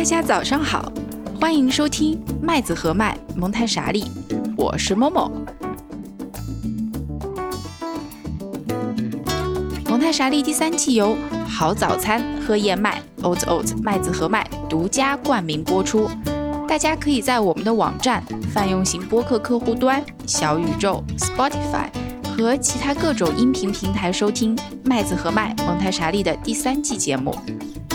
[0.00, 0.90] 大家早上好，
[1.38, 4.02] 欢迎收听麦子和麦蒙台傻利，
[4.56, 5.30] 我是某某。
[9.84, 11.14] 蒙台傻利第三季由
[11.46, 16.08] 好早餐喝燕麦 Oat Oat 麦子和麦独家冠名播出。
[16.66, 18.24] 大家可以在我们的网站、
[18.54, 21.90] 泛用型播客客户端、小宇宙、Spotify
[22.24, 27.36] 和其他各种音频平台收听麦子和麦蒙台傻利的第三季节目。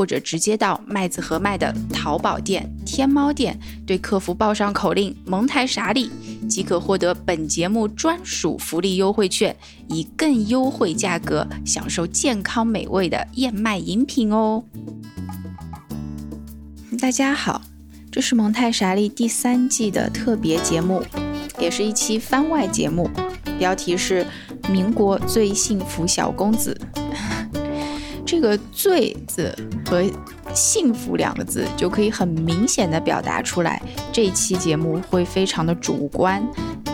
[0.00, 6.10] 或者直接到麦子和麦的淘宝店、天猫店，对客服报上口令“蒙台傻里”，
[6.48, 9.54] 即可获得本节目专属福利优惠券，
[9.90, 14.64] 以更优惠价格享受健康美味的燕麦饮品哦。
[16.98, 17.60] 大家好，
[18.10, 21.02] 这是蒙太傻利第三季的特别节目，
[21.58, 23.10] 也是一期番外节目，
[23.58, 24.26] 标题是。
[24.68, 26.80] 民国最幸福小公子，
[28.30, 29.52] 这个“罪”字
[29.84, 30.04] 和
[30.54, 33.82] “幸福”两个字就可以很明显的表达出来。
[34.12, 36.40] 这一期节目会非常的主观，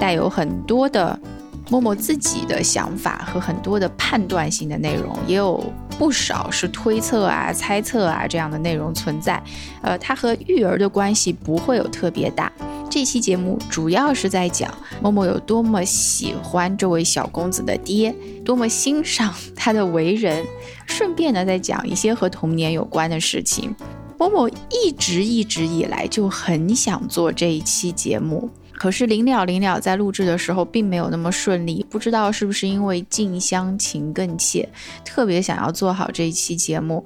[0.01, 1.21] 带有很多的
[1.69, 5.63] 默默自己的想法和很多的判断性的内容，也有
[5.99, 9.39] 不少是推测啊、猜测啊这样的内容存在。
[9.83, 12.51] 呃，它和育儿的关系不会有特别大。
[12.97, 18.11] 这期节目主要是在讲默默有多么喜欢这位小公子的爹，
[18.43, 20.43] 多么欣赏他的为人，
[20.87, 23.77] 顺便呢再讲一些和童年有关的事情。
[24.19, 34.67] 默默一直一直以来就很想做这一期节目，可是临了临了，在录制的时候并没有那么顺利，不知道是不是因为近乡情更怯，
[35.05, 37.05] 特别想要做好这一期节目。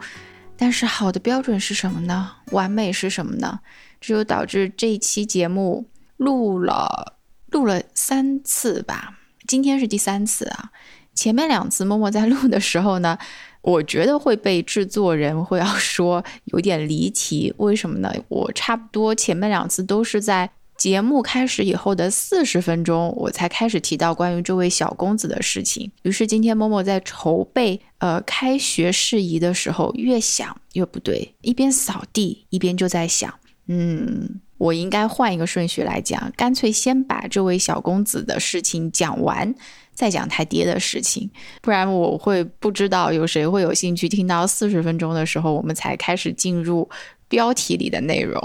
[0.57, 2.31] 但是好的标准是什么呢？
[2.53, 3.59] 完美是什么呢？
[4.01, 7.17] 这就导致这一期节目录了
[7.47, 10.71] 录了三次吧，今天是第三次啊。
[11.15, 13.19] 前面两次默默在录的时候呢，
[13.63, 17.53] 我觉得会被制作人会要说有点离题。
[17.59, 18.11] 为什么呢？
[18.29, 25.91] 我差不多前面两次都是在节目开始以后的四十分钟，我才开始提到关于这位小公子的事情。
[26.05, 33.35] 于是今天默默在筹备呃开学事宜的时候，越想越不对，一边扫地一边就在想。
[33.73, 39.55] 嗯，我应该换一个顺序来讲，干脆先把这位小公子的事情讲完，
[39.95, 41.31] 再讲他爹的事情，
[41.63, 46.91] 不然我会不知道有谁会有兴趣听到四十分钟的时候，我们才开始进入
[47.29, 48.43] 标题里的内容。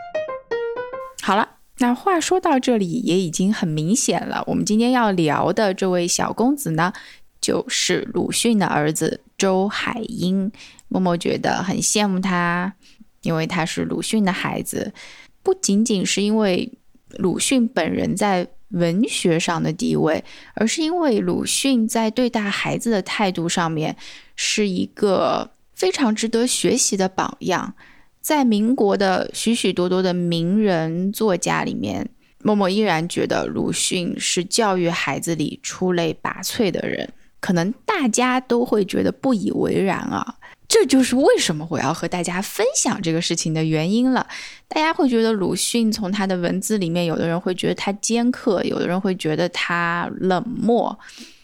[1.24, 6.92] 好了，那话说到这里也已经很明显了，我们今天要聊的这位小公子呢，
[7.40, 10.52] 就是鲁迅的儿子周海婴。
[10.88, 12.74] 默默觉得很羡慕他。
[13.26, 14.92] 因为他是鲁迅的孩子，
[15.42, 16.72] 不仅仅是因为
[17.18, 23.96] 鲁迅本人在文学上的地位，而是因为鲁迅在对待孩子的态度上面
[24.34, 27.74] 是一个非常值得学习的榜样。
[28.20, 32.08] 在民国的许许多多的名人作家里面，
[32.42, 37.08] 默默依然觉得鲁迅是教育孩子里出类拔萃的人。
[37.38, 40.34] 可能大家都会觉得不以为然啊。
[40.68, 44.26] 这就是为什么我要和大家分享这个事情的原因了。
[44.68, 50.88] 大家会觉得鲁迅从他的文字里面，有的人会觉得他尖刻，有的人会觉得他冷漠，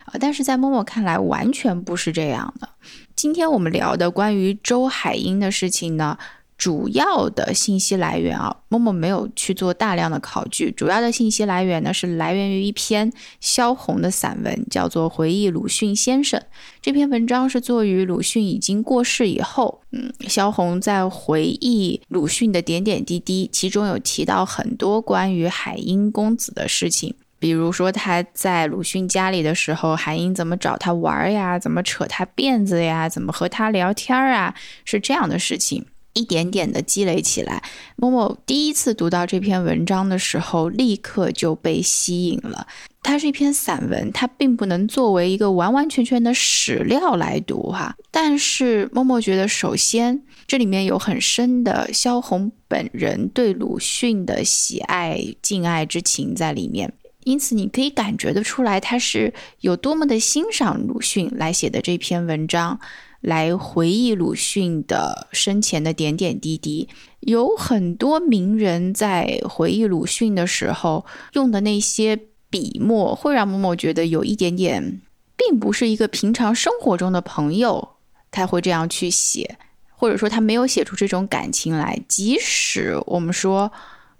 [0.06, 2.68] 啊，但是在默默看来，完全不是这样的。
[3.14, 6.18] 今天我们聊的关于周海婴的事情呢？
[6.58, 10.70] 主要的信息来源啊，默默没有去做大量的考据。
[10.70, 16.38] 主要的信息来源呢，是来源于一篇萧红的散文，叫做《回忆鲁迅先生》。
[16.80, 35.86] 这篇文章是作于鲁迅已经过世以后，嗯，萧红在回忆鲁迅的点点滴滴，其中有提到很多关于海英公子的事情，比如说他在鲁迅家里的时候，海英怎么找他玩呀，怎么扯他辫子呀，怎么和他聊天啊，是这样的事情。
[36.14, 37.62] 一点点的积累起来，
[37.96, 42.66] 默默第一次读到这篇文章的时候，立刻就被吸引了。
[43.02, 47.96] 它是一篇散文，它并不能作为一个完完全全的史料来读哈。
[48.10, 56.92] 但是默默觉得，首先这里面有很深的萧红本人对鲁迅的喜爱敬爱之情在里面，
[57.24, 62.78] 因此你可以感觉得出来，他是有多么的欣赏鲁迅来写的这篇文章。
[63.22, 66.88] 来回忆鲁迅的生前的点点滴滴，
[67.20, 72.18] 有很多名人在回忆鲁迅的时候用的那些
[72.50, 75.00] 笔墨，会让默默觉得有一点点
[75.36, 77.90] 并不是一个平常生活中的朋友，
[78.32, 79.56] 他会这样去写，
[79.96, 81.98] 或者说他没有写出这种感情来。
[82.08, 83.70] 即使我们说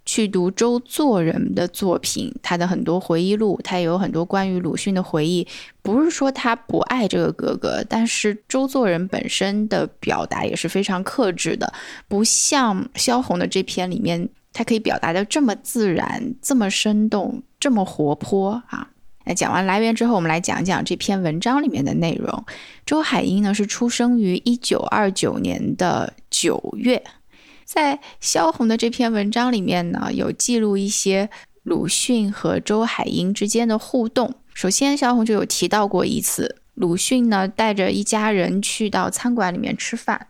[0.04, 5.46] 去读周作人的作品，他的很多回忆录，他也有很多关于鲁迅的回忆，
[5.80, 11.72] 不是说他不爱这个哥哥，但是周作人本身的表达也是非常克制的，
[12.08, 18.88] 不像萧红的这篇里面，他可以表达的这么自然、这么生动、这么活泼啊。
[19.24, 22.44] 那讲完来源之后，我们来讲讲这篇文章里面的内容。
[22.84, 27.00] 周海婴呢是出生于一九二九年的九月，
[27.72, 31.30] 在萧红的这篇文章里面呢，有记录一些
[31.62, 34.34] 鲁迅和周海婴之间的互动。
[34.52, 40.26] 首先，萧红就有提到过一次，鲁迅呢带着一家人去到餐馆里面吃饭，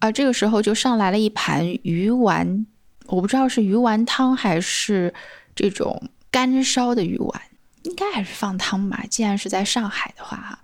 [0.00, 2.66] 而这个时候就上来了一盘鱼丸，
[3.06, 5.14] 我不知道是鱼丸汤还是
[5.56, 7.42] 这种干烧的鱼丸。
[7.84, 9.02] 应该还是放汤吧。
[9.08, 10.58] 既然是在上海的话，哈，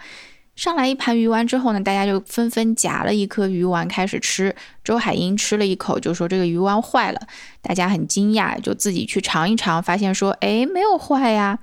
[0.59, 4.53] 上来一盘鱼丸之后呢，大家就纷纷夹了一颗鱼丸开始吃。
[4.83, 7.21] 周海婴吃了一口，就说这个鱼丸坏了。
[7.63, 11.61] 大家很惊讶，就自己去尝一尝，发现说，哎，没有坏呀。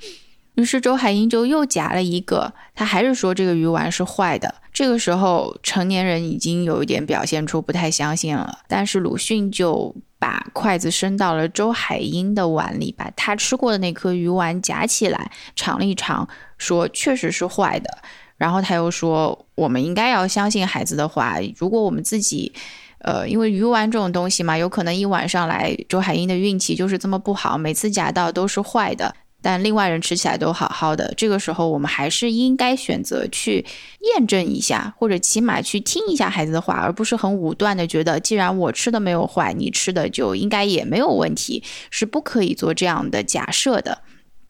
[0.53, 4.55] 于是周海婴就又夹了一个，他还是说这个鱼丸是坏的。
[4.71, 9.93] 这个时候，成年人已经有一点表现出不太相信了，但是鲁迅就。
[10.17, 16.27] 把筷子伸到了周海婴的碗里，把他吃过的那颗鱼丸夹起来尝了一尝，
[16.57, 17.99] 说确实是坏的。
[18.37, 21.37] 然后他又说，我们应该要相信孩子的话。
[21.57, 22.51] 如果我们自己，
[22.99, 29.15] 呃，因为鱼丸这种东西嘛，有可能一晚上来，周海婴的运气就是这么不好，每次夹到都是坏的。
[29.41, 33.63] 但另外人吃起来都好好的，这个时候我们还是应该选择去
[34.15, 41.61] 验证一下，或者起码去听一下孩子的话，而不是很武断的觉得，既然我吃的没有坏，你吃的就应该也没有问题，
[41.91, 43.99] 是不可以做这样的假设的。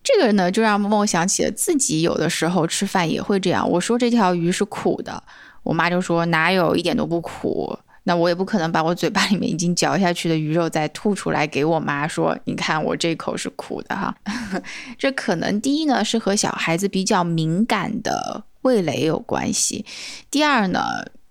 [0.06, 3.69] 这个呢，就让默默想起了自己有的时候吃饭也会这样。
[3.69, 5.24] 我说这条鱼是苦的，
[5.63, 7.78] 我妈就说哪有一点都不苦。
[8.07, 14.16] 那我也不可能把我嘴巴里面已经嚼下去的鱼肉再吐出来给我妈说，你看我这口是苦的哈。
[14.96, 19.84] 这可能第一呢是和小孩子比较敏感的味蕾有关系，
[20.30, 20.84] 第二呢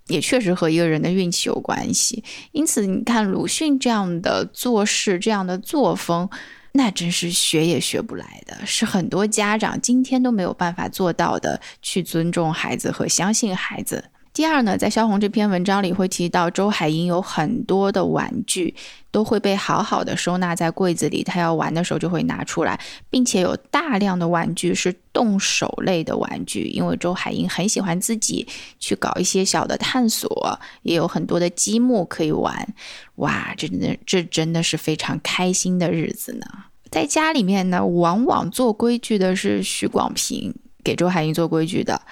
[0.08, 2.24] 也确实和一个人的运气有关系。
[2.50, 6.28] 因此你看鲁迅这样的做事、这样的作风，
[6.76, 14.04] 那真是学也学不来的，是很多家长今天都没有办法做到的，去尊重孩子和相信孩子。
[14.34, 18.74] 第二呢，在萧红这篇文章里会提到，周海婴有很多的玩具
[19.12, 28.44] 都会被好好的收纳在柜子里，他要玩的时候就会拿出来，并且有大量的玩具是动手类的玩具，因为周海婴很喜欢自己
[28.80, 32.74] 去搞一些小的探索，也有很多的积木可以玩。
[33.14, 36.46] 哇，这真的这真的是非常开心的日子呢。
[36.90, 40.52] 在家里面呢，往往做规矩的是许广平
[40.82, 42.02] 给周海婴做规矩的。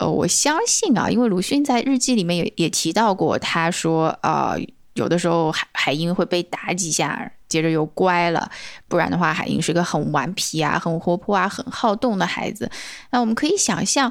[0.00, 4.58] 呃，我相信啊，因为鲁迅在日记里面也也提到过，他说，呃，
[4.94, 8.50] 有的时候海海英会被打几下，接着又乖了，
[8.88, 12.70] 不然的话，海英是个很顽皮啊、很活泼啊、很好动的孩子。
[13.10, 14.10] 那我们可以想象，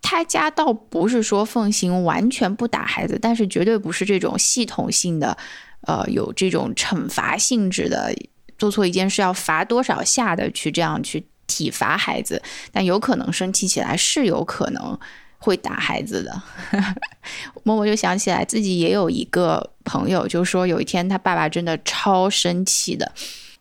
[0.00, 5.36] 他家倒不是说奉行完全不打孩子，但是绝对不是这种系统性的，
[5.82, 8.10] 呃，有这种惩罚性质的，
[8.56, 14.98] 做错一件事要罚多少下的去这样去体罚孩子，但有可能生气起来是有可能。
[15.46, 16.42] 会打孩子的，
[17.62, 23.10] 默默就想起来自己也有一个朋友，就说有一天他爸爸真的超生气的，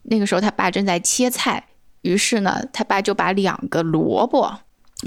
[0.02, 1.64] 那个时候他爸正在切菜，
[2.02, 4.52] 于是呢，他爸就把两个萝卜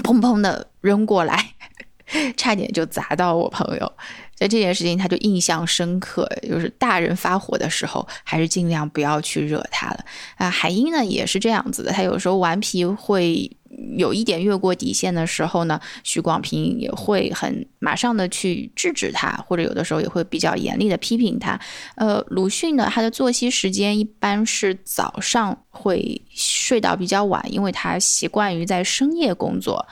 [0.03, 1.53] 砰砰的扔过来，
[2.37, 3.93] 差点就砸到我朋友。
[4.33, 10.05] 在这件事情他就印象深刻，就是大人发火的时候，还是尽量不要去惹他了
[10.37, 10.49] 啊。
[10.49, 13.51] 海英呢也是这样子的，他有时候顽皮会。
[13.97, 21.59] 有一点越过底线的时候呢，许广平也会很马上的去制止他，或者有的时候也会比较严厉的批评他。
[21.95, 29.87] 呃，鲁迅呢，他的作息时间一般是早上会睡到比较晚，因为他习惯于在深夜工作。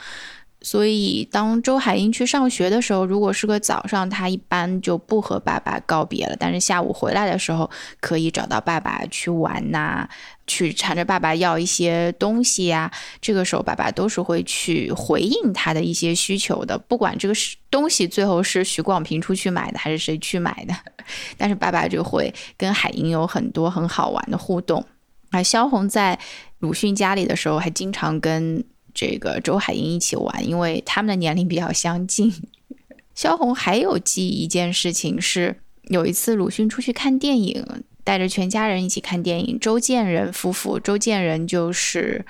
[0.68, 6.36] 所以，当周海婴去上学的时候，如果是个早上，他一般就不和爸爸告别了。
[6.38, 7.72] 但是下午回来的时候，
[8.02, 10.06] 可以找到爸爸去玩呐，
[10.46, 12.92] 去缠着爸爸要一些东西呀。
[13.22, 20.76] 这个时候，爸爸都是会去回应他的一些需求的，不管这个是东西最后是许广平出去买的，还是谁去买的，
[21.40, 24.86] 但是爸爸就会跟海英有很多很好玩的互动。
[25.32, 26.20] 而萧红在
[26.60, 28.62] 鲁迅家里的时候，还经常跟。
[28.98, 32.34] 这个周海婴一起玩，因为他们的年龄比较相近。
[33.14, 37.64] 萧红还有记忆一件事情是，有一次鲁迅出去看电影，
[38.04, 39.60] 带着全家人一起看电影。
[39.60, 42.26] 周建人夫妇，周建人就是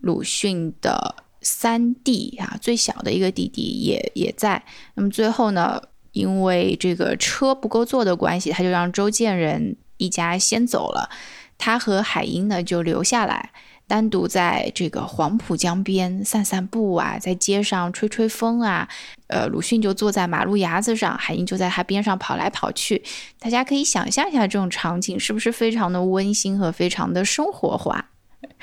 [0.00, 4.64] 鲁迅的三弟啊，最小的一个弟弟也也在。
[4.94, 11.08] 那么最后呢，因为这个车不够坐的关系，他就让周建人一家先走了，
[11.56, 13.52] 他和海英呢就留下来。
[13.88, 18.86] 单独在这个黄浦江边散散步啊，在街上吹吹风啊，
[19.28, 23.02] 呃，鲁迅就坐在马路牙子上，海英就在他边上跑来跑去。
[23.40, 28.10] 大家可以想象一下这种场景是不是非常的温馨和非常的生活化？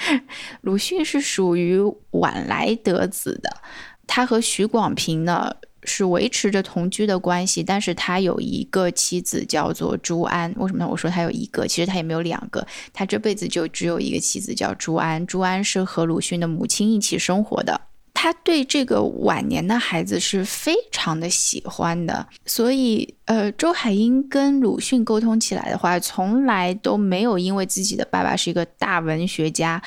[0.62, 3.58] 鲁迅是属于晚来得子的，
[4.06, 5.56] 他和许广平呢。
[5.86, 10.54] 是维持着同居的关系，但是他有一个妻子叫做朱安。
[10.58, 10.88] 为什么呢？
[10.90, 15.26] 我说他有一个，其实他也没有两个，他这辈子就只有一个妻子叫朱安。
[15.26, 17.80] 朱安是和鲁迅的母亲一起生活的，
[18.14, 22.28] 他对这个晚年的孩子是非常的喜欢的。
[22.46, 29.82] 所以，呃，周海婴跟鲁迅沟通起来的话，从来都没有因为自己的爸爸是一个大文学家。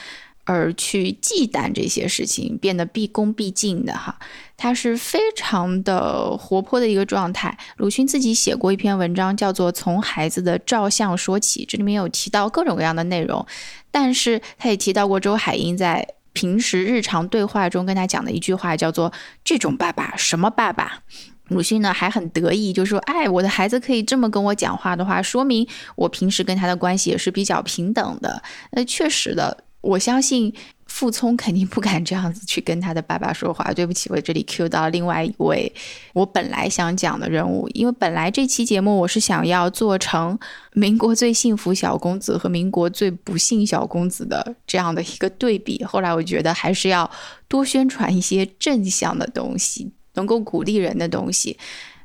[0.48, 4.18] 而去忌惮这些事情，变得毕恭毕敬的哈，
[4.56, 7.54] 他是非常的活泼的一个状态。
[7.76, 13.46] 鲁迅自己写过一篇文章，叫做《从孩子的照相说起》，这里面有提到各种各样的内容，
[13.90, 19.12] 但是他也提到过周海婴在平时日常对话中跟他讲的一句话，叫做
[19.44, 21.02] “这种爸爸什么爸爸”。
[21.48, 29.64] 鲁迅呢还很得意，就说：“哎，我的孩子可以这么跟我讲话的话，说明我平时跟他的关系也是比较平等的。”那确实的。
[29.88, 30.52] 我相信
[30.86, 33.72] 傅聪肯定不敢这样子去跟他的爸爸说话。
[33.72, 35.72] 对不起，我这里 Q 到另外一位
[36.12, 40.38] 我本来想讲的人物，因为本来这期节目我是想要做成
[40.74, 45.82] 民国最幸福小公子和民国最不幸小公子的这样的一个对比。
[45.84, 47.10] 后来我觉得还是要
[47.48, 51.56] 多宣传一些正向的东西，能够鼓励人的东西。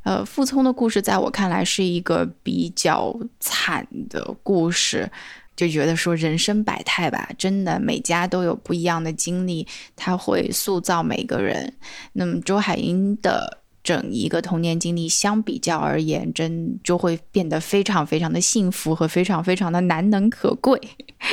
[0.04, 5.10] 呃，傅聪的故事在我看来是一个比较惨的故事。
[5.56, 11.74] 就觉得说人生百态吧，真的每家都有不一样的经历，他会塑造每个人。
[12.14, 20.80] 那么周海婴的整一个童年经历相比较而言，真就会变得非常非常的幸福和非常非常的难能可贵。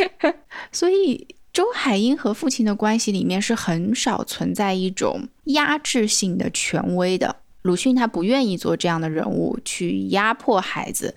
[0.72, 7.36] 所以周海婴和父亲的关系里面是很少存在一种压制性的权威的。
[7.62, 11.14] 鲁迅他不愿意做这样的人物去压迫孩子，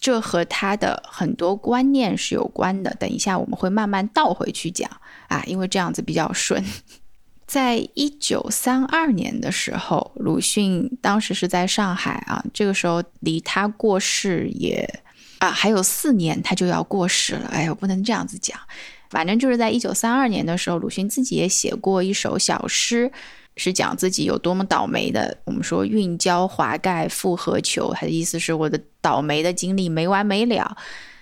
[0.00, 2.94] 这和他的很多观念是有关的。
[2.98, 4.90] 等一下我们会慢慢倒回去讲
[5.28, 6.64] 啊，因为这样子比较顺。
[7.46, 15.02] 在一九三二年的时候，鲁迅当时是在上海啊，这个时候离他过世也
[15.38, 17.48] 啊还有四年，他就要过世了。
[17.52, 18.58] 哎呦，不能这样子讲，
[19.10, 23.12] 反正就是在一九三二年的时候，鲁迅自己也写过一首小诗。
[23.56, 25.38] 是讲自己有多么倒霉的。
[25.44, 30.76] 我们说“运交华盖复何求”，他的意思是我的倒霉的经历没完没了，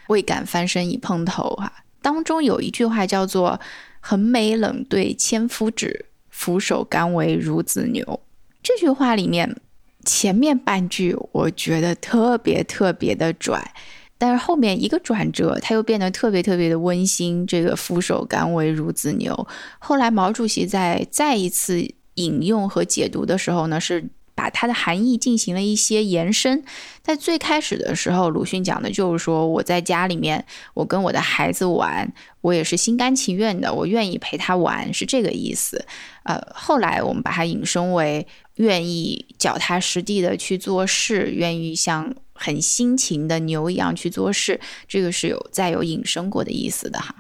[0.09, 1.73] 未敢翻身已碰头哈。
[2.03, 3.61] 当中有一句话叫做
[4.01, 8.21] “横眉冷对千夫指，俯首甘为孺子牛”。
[8.63, 9.57] 这句话里面
[10.05, 13.73] 前面半句我觉得特别特别的拽，
[14.17, 17.47] 但是后面一个转折，他又变得特别特别的温馨。
[17.47, 19.47] 这个“俯首甘为孺子牛”，
[19.79, 21.95] 后来毛主席在再一次。
[22.21, 26.65] 引用和解读的时候呢，是把它的含义进行了一些延伸。
[27.03, 32.11] 在最开始的时候，鲁迅讲的就是说，我在家里面，我跟我的孩子玩，
[32.41, 35.85] 我也是心甘情愿的，我愿意陪他玩，是这个意思。
[36.25, 44.59] 呃，后来我们把它引申为愿意脚踏实地的去做事，愿意像很辛勤的牛一样去做事，
[44.89, 47.15] 这个是有再有引申过的意思的哈。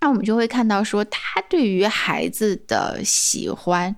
[0.00, 3.94] 那我们就会看到说，他对于孩子的喜欢。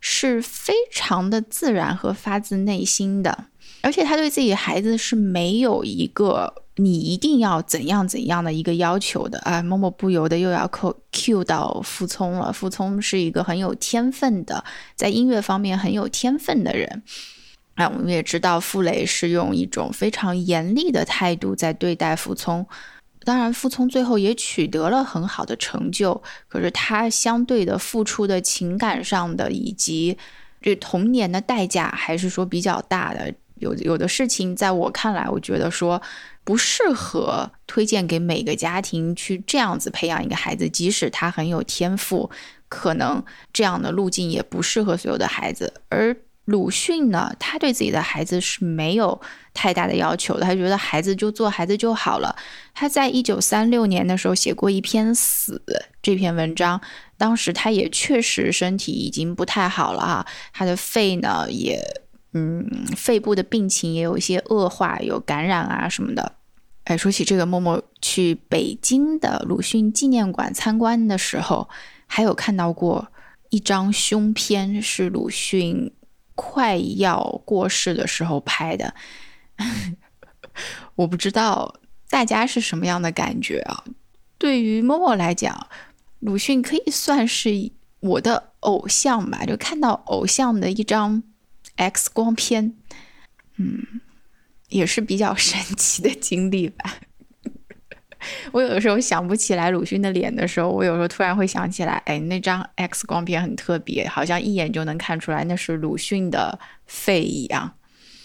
[0.00, 3.46] 是非常的自然和发自内心的，
[3.82, 9.62] 而且他对自己孩子是没有一个你一定要怎样怎样的一个要求的啊。
[9.62, 14.64] 默默不由得又要扣 Q 到傅聪了，傅聪是一个很有天分的，
[14.94, 17.02] 在音乐方面很有天分的人。
[17.74, 22.66] 啊，我们也知道傅雷是用一种非常严厉的态度在对待傅聪。
[23.24, 30.16] 当然，傅聪最后也取得了很好的成就，可是他相对的付出的情感上的以及
[30.62, 33.34] 这童年的代价，还是说比较大的。
[33.56, 36.00] 有有的事情，在我看来，我觉得说
[36.44, 42.30] 不适合推荐给每个家庭去这样子培养一个孩子，即使他很有天赋，
[42.68, 43.22] 可能
[43.52, 46.16] 这样的路径也不适合所有的孩子，而。
[46.48, 49.20] 鲁迅呢，他对自己的孩子是没有
[49.52, 52.34] 太大的要求的，他觉得孩子就做孩子就好了。
[52.72, 55.62] 他在一九三六年的时候写过一篇《死》
[56.00, 56.80] 这篇文章，
[57.18, 61.78] 当时他也确实身体已经不太好了啊，他的肺呢也，
[62.32, 66.32] 嗯，肺部的病情也有一些恶化，有感染啊什么的。
[66.84, 71.68] 哎，说起这个，默默去北京的鲁迅纪念馆参观的时候，
[72.06, 73.08] 还有看到过。
[73.50, 75.90] 一张胸片，是鲁迅
[76.40, 78.94] 快要过世的时候拍的。
[80.94, 81.74] 我不知道
[82.08, 83.82] 大家是什么样的感觉啊？
[84.38, 85.66] 对于默默来讲，
[86.20, 89.44] 鲁迅可以算是我的偶像吧。
[89.44, 91.24] 就看到偶像的一张
[91.74, 92.76] X 光片，
[93.56, 94.00] 嗯，
[94.68, 97.00] 也是比较神奇的经历吧。
[98.52, 107.72] 我有的时候想不起来鲁迅的脸的时候，我有时候突然会想起来，哎，那张 X 光片很特别，好像一眼就能看出来那是鲁迅的肺一样，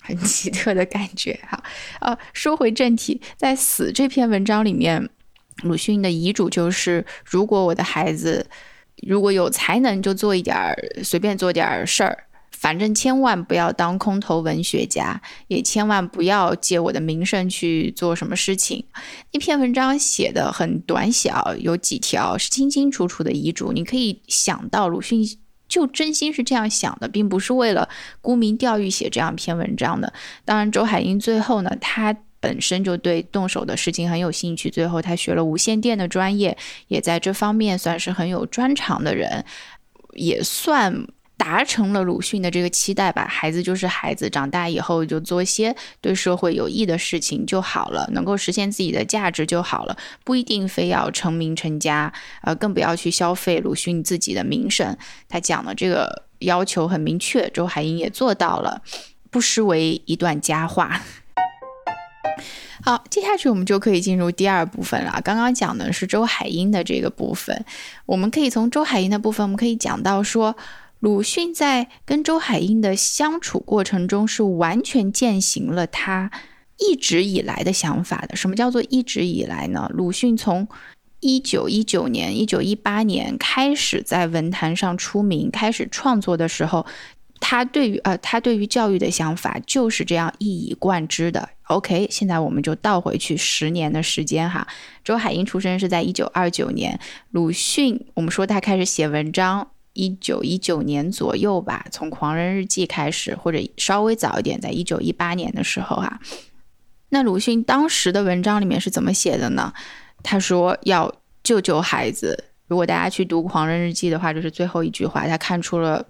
[0.01, 1.39] 很奇特的感觉。
[1.47, 1.63] 哈，
[2.01, 5.09] 呃，说回正题，在《死》这篇文章里面，
[5.63, 8.47] 鲁迅的遗嘱就是：如果我的孩子
[9.07, 12.25] 如果有才能，就做一点儿，随便做点事儿。
[12.63, 18.85] 反正千万不要当空头文学家，也千万不要借我的名声去做什么事情。
[19.33, 23.73] 那篇文章写的很短小，有几条是清清楚楚的遗嘱。
[23.73, 25.27] 你可以想到鲁迅
[25.67, 27.89] 就真心是这样想的，并不是为了
[28.21, 30.13] 沽名钓誉写这样一篇文章的。
[30.45, 39.43] 当然，周海婴最后呢，他本身就对动手的事情很有兴趣，最后他学了无线电的专业，也在这方面算是很有专长的人，
[40.13, 41.05] 也算。
[41.35, 52.13] 达成了鲁迅的这个期待吧，孩子就是孩子，长大以后就做一些对社会有益的事情就好了，能够实现自己的价值就好了，不一定非要成名成家，
[52.43, 54.95] 呃，更不要去消费鲁迅自己的名声。
[55.27, 58.81] 他讲的这个要求很明确，周海婴也做到了，
[59.29, 61.01] 不失为一段佳话。
[62.83, 65.19] 好，接下去我们就可以进入第二部分了。
[65.23, 67.65] 刚刚讲的是周海婴的这个部分，
[68.05, 70.55] 我们可以从周海婴的部分，我们可以讲到说。
[71.03, 76.31] 鲁迅在跟周海婴的相处过程中，是完全践行了他
[76.77, 78.37] 一直以来的想法的。
[78.37, 79.91] 什么叫做一直以来呢？
[79.93, 80.65] 鲁迅从
[81.19, 86.85] 一九一九年、一九一八年开始在文坛上出名、开始创作的时候，
[87.41, 91.49] 他对于呃他对于教育的想法就是这样一以贯之的。
[91.63, 94.65] OK，现在我们就倒回去十年的时间哈。
[95.03, 96.97] 周海婴出生是在一九二九年，
[97.31, 99.67] 鲁迅我们说他开始写文章。
[99.93, 106.19] 一九一九年左右吧，从《狂人日记》开始，或者稍微早一点，在一九一八年的时候啊。
[107.09, 109.71] 那鲁迅当时的文章里面是怎么写的呢？
[110.23, 112.45] 他说要救救孩子。
[112.67, 116.03] 如果大家去读《狂人日记》的话，就是最后一句话，他看出了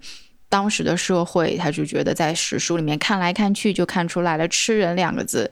[0.48, 5.52] 当时的社会，他就觉得在史书里面看来看去，就看出来了“吃人”两个字。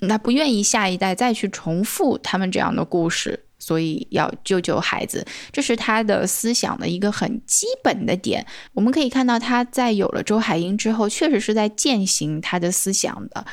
[0.00, 3.46] 那不愿意下一代再去重复他们这样的故事。
[3.64, 8.44] 所以要救救孩子，这是他的思想的一个很基本的点。
[8.74, 13.46] 我们可以看到，他在有了周海婴之后，确实是在践行他的思想的。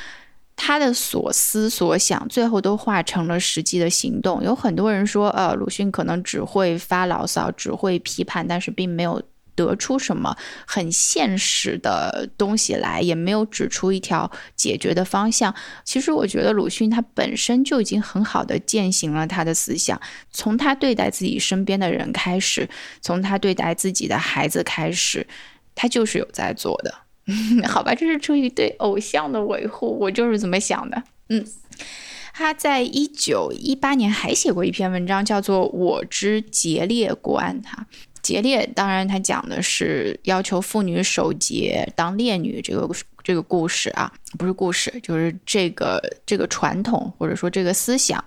[0.54, 4.44] 他的所思所想，最后都化成了实际的行动。
[4.44, 9.20] 有很多人说，呃，鲁迅可能只会发牢骚，只会批判，但是并没有。
[9.54, 10.36] 得出什么
[10.66, 15.54] 很现实的东西来，也没有指出一条解决的方向。
[15.84, 20.00] 其实，我觉得鲁迅他本身就已经很好的践行了他的思想。
[20.30, 22.68] 从他对待自己身边的人开始，
[23.00, 25.26] 从他对待自己的孩子开始，
[25.74, 26.94] 他就是有在做的。
[27.68, 31.02] 好吧，这是出于对偶像的维护，我就是这么想的。
[31.28, 31.46] 嗯，
[32.34, 37.86] 他在一九一八年还写过一篇文章，叫做《我之节烈观》哈。
[38.22, 42.88] 节烈，当然他讲的是要求妇女守节当烈女这个
[43.22, 48.24] 这个故事啊，不是故事，就是这个这个传统或者说这个思想。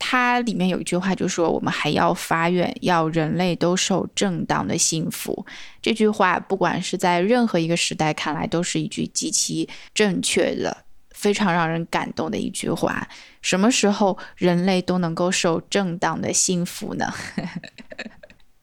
[0.00, 5.44] 它里面有一句话就说：“我们还要发愿，要人类都受正当的幸福。”
[5.82, 13.08] 这句话不管是在任何一个时代看来，都是一句极其正确的、非常让人感动的一句话。
[13.42, 17.12] 什么时候人类都能够受正当的幸福呢？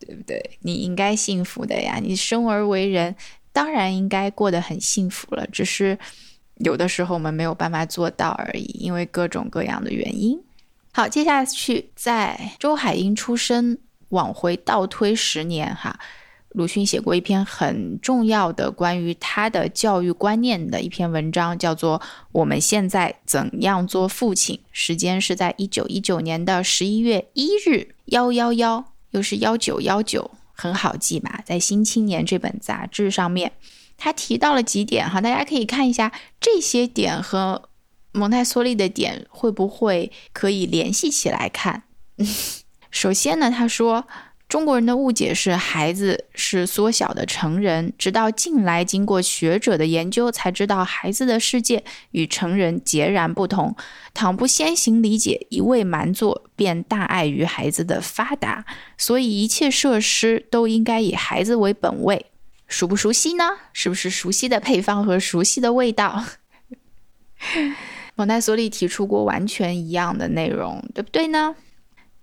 [0.06, 0.42] 对不对？
[0.62, 2.00] 你应该幸福的呀！
[2.02, 3.16] 你生而为人，
[3.52, 5.46] 当然应该过得很幸福了。
[5.52, 5.98] 只是
[6.60, 10.40] 有的时候我们没有办法做到而已，因为各种各样的原因。
[10.94, 13.78] 好，接下去在周海婴出生
[14.10, 16.00] 往回倒推十年，哈，
[16.50, 22.00] 鲁迅写过一篇很重要的关于他的教育观念的一篇文章，叫做
[22.32, 28.95] 《我们现在怎样做父亲》，时间是在一九一九年的十一月一日幺幺幺。
[29.16, 31.40] 又是幺九幺九，很好记嘛。
[31.46, 33.54] 在《新青年》这本杂志上面，
[33.96, 37.70] 他提到了几点哈，大家可以看一下这些点和
[38.12, 41.84] 蒙台梭利的点会不会可以联系起来看。
[42.92, 44.06] 首先呢，他说
[44.56, 53.76] 中国人的误解是孩子是缩小的成人，直到近来经过学者的研究，才知道孩子的世界与成人截然不同。
[54.14, 58.66] 倘不先行理解，一味蛮做，便大碍于孩子的发达。
[58.98, 62.28] 所以一切设施都应该以孩子为本位。
[62.70, 63.44] 熟不熟悉呢？
[63.74, 66.24] 是不是熟悉的配方和熟悉的味道？
[68.16, 71.58] 蒙台梭利提出过完全一样的内容，对不对呢？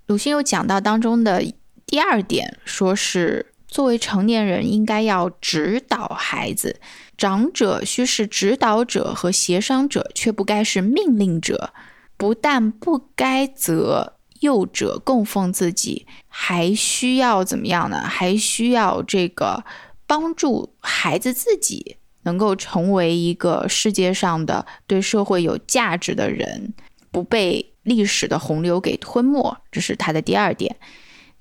[0.06, 1.44] 鲁迅又讲到当中的
[1.92, 6.80] 第二点，说是作为成年人应该要指导孩子，
[7.18, 11.74] 长者需是指导者和协商者，却不该是命令者。
[12.16, 18.00] 不但不该责幼者供奉自己，还需要怎么样呢？
[18.00, 19.62] 还需要这个
[20.06, 21.98] 帮助孩子自己。
[22.22, 26.72] 能够成为一个世界上的对社会有价值的人，
[27.10, 30.76] 不被历史的洪流给吞没，这是他的第二点。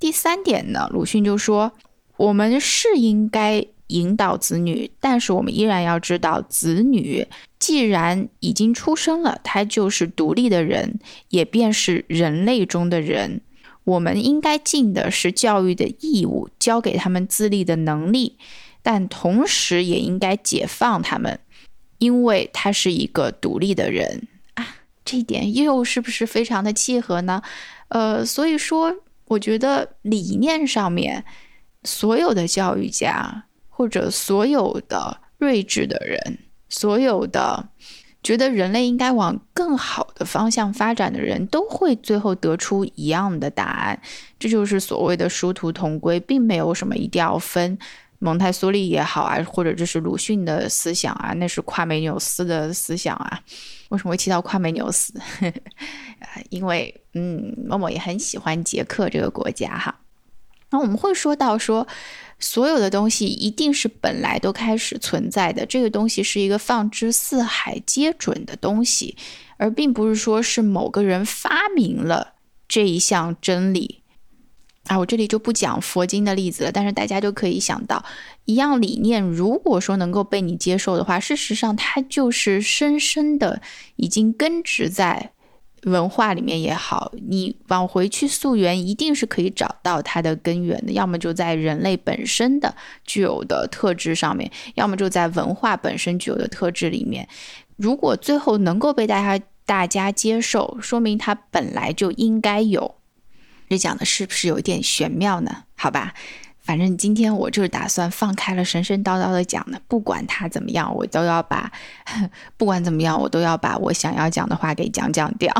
[0.01, 1.73] 第三点呢，鲁迅就说，
[2.17, 7.27] 我们是应该引导子女，但是我们依然要知道，子女
[7.59, 13.41] 既然已经出生了，他就是独立的人，也便是人类中的人。
[13.83, 18.37] 我们应该尽的是教育的义务，教给他们自立的能力。
[18.81, 21.39] 但同时也应该解放他们，
[21.99, 27.43] 因为他是一个独立的人啊，这一点又是不是非常的契合呢？
[27.89, 28.95] 呃，所以说，
[29.31, 31.23] 我觉得理念上面，
[31.83, 37.69] 所有的教育家或者所有的睿智的人，所有的
[38.21, 44.01] 觉得人类应该往更好的方向发展的人，都会最后得出一样的答案。
[44.37, 47.77] 这就是所谓的殊途同归，并没有什么一定要分。
[48.23, 53.41] 蒙台梭利也好啊，或者这是鲁迅的思想啊，那是夸美纽斯的思想啊。
[53.89, 55.12] 为什么会提到夸美纽斯？
[56.49, 59.99] 因为嗯，默默也很喜欢捷克这个国家哈。
[60.69, 61.88] 那我们会说到说，
[62.39, 69.17] 所有的东西一定是本来都开始存在的，这个东西是一个放之四海皆准的东西，
[69.57, 72.36] 而并不是说是某个人发明了
[72.67, 74.00] 这一项真理。
[74.87, 78.03] 啊，我这里就不讲佛经的例子了，但是大家就可以想到，
[78.45, 83.61] 一样理念，如果说能够被你接受的话，事实上它就是深深的
[83.95, 85.31] 已经根植在
[85.83, 97.29] 文化里面也好，你往回去溯源，一定是可以找到它的根源的，要么就在人类本身的具有的特质上面，要么就在文化本身具有的特质里面。
[97.77, 102.95] 如果最后能够被大家大家接受，说明它本来就应该有。
[103.71, 105.63] 这讲的是不是有一点玄妙呢？
[105.77, 106.13] 好吧，
[106.60, 111.71] 反正今天我就是打算放开了，神神叨叨的讲的，不管他怎么样，我都要把，
[112.57, 115.53] 不管怎么样，我都要把我想要讲的话给讲讲掉。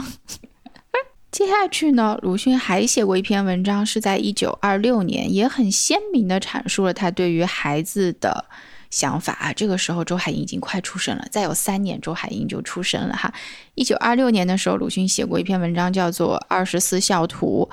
[1.32, 8.44] 接下去呢，鲁迅还写过一篇文章，是在一九二六年，也很鲜明的阐述了他对于孩子的
[8.90, 9.54] 想法啊。
[9.54, 13.34] 这个时候，周海婴已经快出生了，再有三年，周海婴就出生了哈。
[13.76, 17.70] 一九二六年的时候，鲁迅写过一篇文章，叫做《二十四孝图》。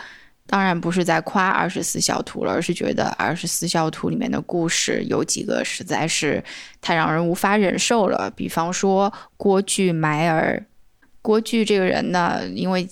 [0.50, 6.42] 当然不是在夸《二十四孝图》了，而是觉得《二十四孝图》里面的故事有几个实在是
[6.80, 8.30] 太让人无法忍受了。
[8.34, 10.64] 比方说郭巨埋儿，
[11.20, 12.88] 郭巨这个人呢，因为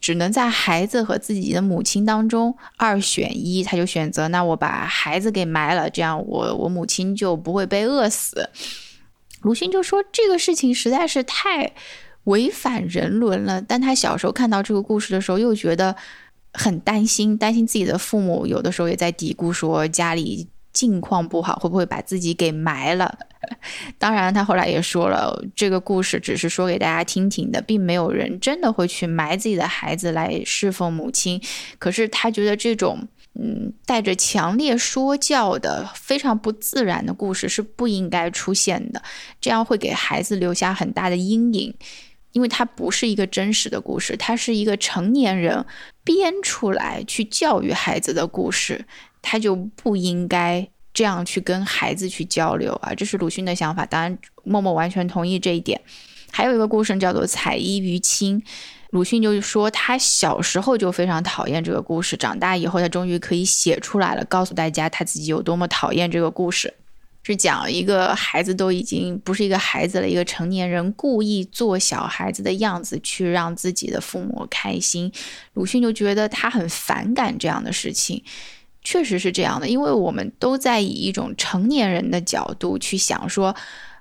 [0.00, 8.48] 只能在孩子和自己的母亲当中二选一，他就选择那我把孩子给埋了，这样我我母亲就不会被饿死。
[9.42, 11.72] 鲁迅就说这个事情实在是太
[12.24, 15.96] 违反人伦了，但他小时候看到这个故事的时候，又觉得。
[16.52, 23.18] 很担心，担心自己的父母有的时候也在嘀咕说家里境况不好，会不会把自己给埋了？
[23.98, 31.40] 当然，他后来也说了，这个故事只是说给大家听听的，并没有人真的会去埋自己的孩子来侍奉母亲。
[31.78, 39.02] 可是他觉得这种嗯带着强烈说教的、非常不自然的故事是不应该出现的，
[39.40, 41.74] 这样会给孩子留下很大的阴影。
[42.38, 45.66] 因为它不是一个真实的故事，它是一个成年人
[46.04, 48.84] 编出来去教育孩子的故事，
[49.20, 52.94] 他就不应该这样去跟孩子去交流啊！
[52.94, 55.80] 这是鲁迅的想法，当然默默完全同意这一点。
[56.30, 58.40] 还有一个故事叫做《彩衣娱亲》，
[58.90, 66.72] 鲁迅就是说他小时候就非常讨厌这个故事，长大以后他终于可以写出来了，告诉大家他自己有多么讨厌这个故事。
[67.28, 75.12] 是讲一个孩子都已经不是一个孩子了，一个成年人故意做小孩子的样子去让自己的父母开心。
[75.52, 78.24] 鲁迅就觉得他很反感这样的事情，
[78.82, 83.54] 确实是这样的，因为我们都在以一种成年人的角度去想说，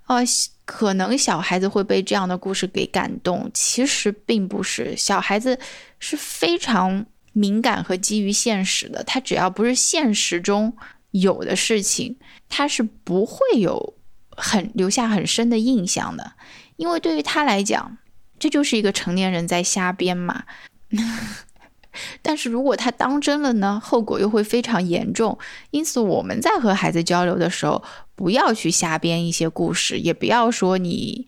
[0.05, 0.17] 哦，
[0.63, 5.59] 可能小孩子会被这样的故事给感动，其实并不是，小孩子
[5.99, 7.05] 是非常。
[7.33, 9.03] 敏感和基于现实的。
[9.03, 10.75] 他只要不是现实中
[11.19, 12.17] 有的事情，
[12.49, 13.95] 他是不会有
[14.29, 16.33] 很留下很深的印象的，
[16.75, 17.97] 因为对于他来讲，
[18.39, 20.43] 这就是一个成年人在瞎编嘛。
[22.21, 25.35] 但是如果他当真了呢，后果又会非常严重。
[25.71, 31.25] 因此，我们在和孩子交流的时候，不要去瞎编一些故事，也不要说你，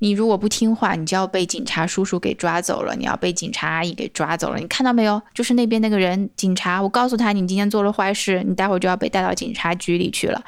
[0.00, 4.58] 你如果不听话，你就要被警察叔叔给抓走了，你要被警察阿姨给抓走了。
[4.58, 5.20] 你看到没有？
[5.34, 10.44] 就是那边那个人，警察，我告诉他，你今天做了坏事，你待会儿就要被带到警察局里去了。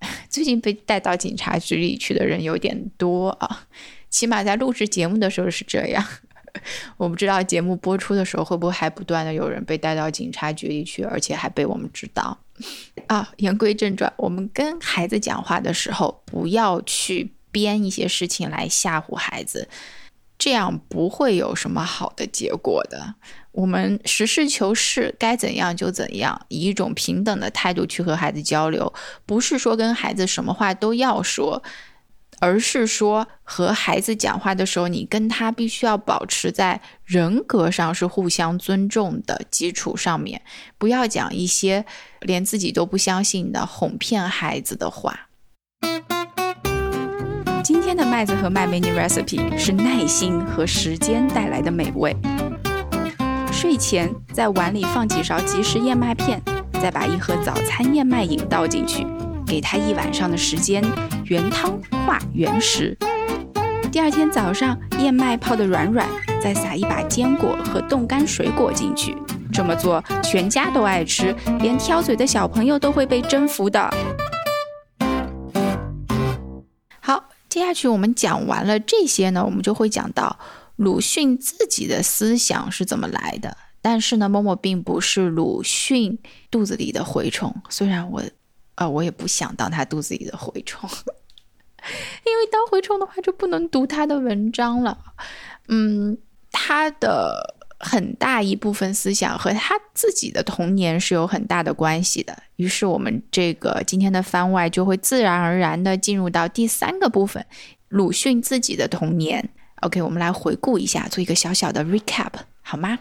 [0.28, 3.66] 最近被带到警察局里去的人有点多啊，
[4.10, 6.04] 起码在录制节目的时候是这样。
[6.96, 12.38] 我不知道节目播出的时候会不会还不断的有人被带到警察局里去，而且还被我们知道。
[13.08, 19.66] 啊，言归正传，我们跟孩子讲话的时候，不要去编一些事情来吓唬孩子，
[20.36, 23.14] 这样不会有什么好的结果的。
[23.52, 28.92] 我们实事求是，该怎样就怎样，以一种平等的态度去和孩子交流，
[29.24, 31.62] 不是说跟孩子什么话都要说。
[32.38, 40.42] 而是说，和孩子讲话的时候，你跟他必须要保持在人格上是互相尊重的基础上面，
[40.76, 41.86] 不要讲一些
[42.20, 45.28] 连自己都不相信的哄骗孩子的话。
[47.96, 52.14] 的麦子和麦美女 recipe 是耐心和时间带来的美味。
[53.50, 56.40] 睡前在碗里放几勺即食燕麦片，
[56.74, 59.06] 再把一盒早餐燕麦饮倒进去。
[59.46, 60.84] 给他一晚上的时间，
[61.24, 62.96] 原汤化原食。
[63.90, 66.06] 第二天早上，燕麦泡得软软，
[66.42, 69.16] 再撒一把坚果和冻干水果进去。
[69.52, 73.88] 这么做，全家都爱吃，连挑嘴的小朋友都会被征服的。
[77.00, 80.38] 好，接下去我们讲完了这些呢，我们就会讲到
[80.76, 83.56] 鲁迅自己的思想是怎么来的。
[83.80, 86.18] 但是呢，默默并不是鲁迅
[86.50, 88.22] 肚子里的蛔虫，虽然我。
[88.78, 90.86] 呃，我也不想当他肚子里的蛔虫，
[92.26, 94.98] 因为当蛔虫的话就不能读他的文章了。
[95.68, 96.18] 嗯，
[96.52, 102.36] 他的很大一部分思想和他自己的童年是有很大的关系的。
[102.56, 107.44] 于是我们这个今天的番外就会自然而然的进入到第三个部分，
[107.88, 109.48] 鲁迅自己的童年。
[109.82, 112.98] OK，我们来回顾一下，做一个小小的 recap，好吗？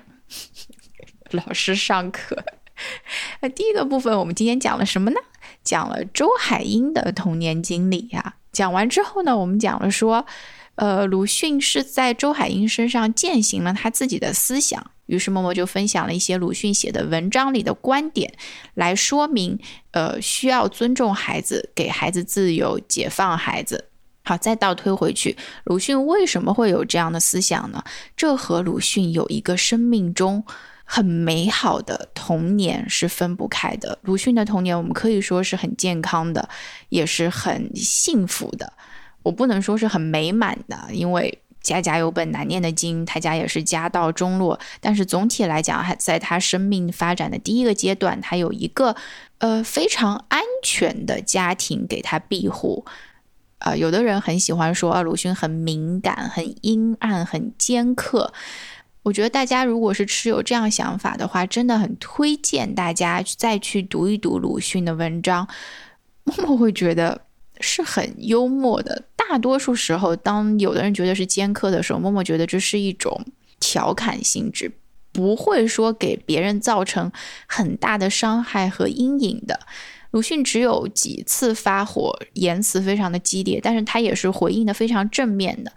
[1.32, 2.44] 老师上课。
[3.40, 5.18] 那第一个部分，我们今天讲了什么呢？
[5.64, 8.36] 讲了周海婴的童年经历呀。
[8.52, 10.26] 讲完之后呢，我们讲了说，
[10.76, 14.92] 呃，鲁迅是在周海婴身上践行了他自己的思想。
[15.06, 18.34] 于是默默就分享了一些鲁迅写的文章里的观点，
[18.74, 19.60] 来说明，
[19.92, 23.90] 呃，需要尊重孩子，给孩子自由，解放孩子。
[24.24, 27.84] 好，再倒推回去，鲁迅为什么会有这样的思想呢？
[28.18, 30.44] 这和鲁迅有一个生命中。
[30.88, 33.98] 很美好的童年是分不开的。
[34.04, 36.48] 鲁迅的童年，我们可以说是很健康的，
[36.90, 38.72] 也是很幸福的。
[39.26, 44.60] 我不能说是很美满的，因为家家有本难念的经，他家也是家道中落。
[44.80, 48.96] 但是总体来讲，还在他生命发展的第一个阶段，他有一个
[49.40, 52.86] 呃非常安全的家庭给他庇护。
[53.58, 58.32] 啊，有的人很喜欢说啊，鲁迅很敏感、很阴暗、很尖刻。
[59.02, 65.48] 我觉得大家如果是持有这样想法的话，真的很推荐大家再去读一读鲁迅的文章。
[66.26, 67.22] 默默会觉得
[67.60, 69.04] 是很幽默的。
[69.16, 73.26] 大多数时候，当有的人觉得是尖刻的时候，默默觉得这是一种
[73.60, 74.72] 调侃性质，
[75.12, 77.12] 不会说给别人造成
[77.48, 79.60] 很大的伤害和阴影的。
[80.12, 85.72] 鲁迅只有几次发火，言辞非常的激烈，但是他也是回应的非常正面的。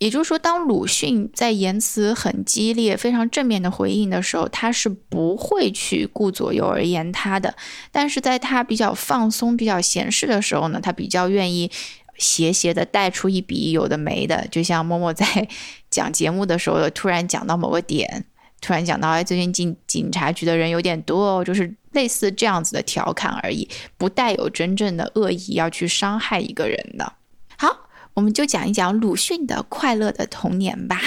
[0.00, 7.50] 也就是说，当鲁迅在言辞很激烈、非常正面的回应的时候，他是不会去顾左右而言他的；
[7.92, 11.70] 但是在他比较放松、比较闲适的时候呢，他比较愿意
[12.16, 14.48] 斜斜的带出一笔有的没的。
[14.50, 15.46] 就像默默在
[15.90, 18.24] 讲节目的时候，突然讲到某个点，
[18.62, 27.12] 突然讲到哎，最近进警察局的人有点多哦，就是类似这样子的调侃而已，不带有真正的恶意要去伤害一个人的。
[27.58, 27.89] 好。
[28.20, 31.00] 我们就讲一讲鲁迅的快乐的童年吧。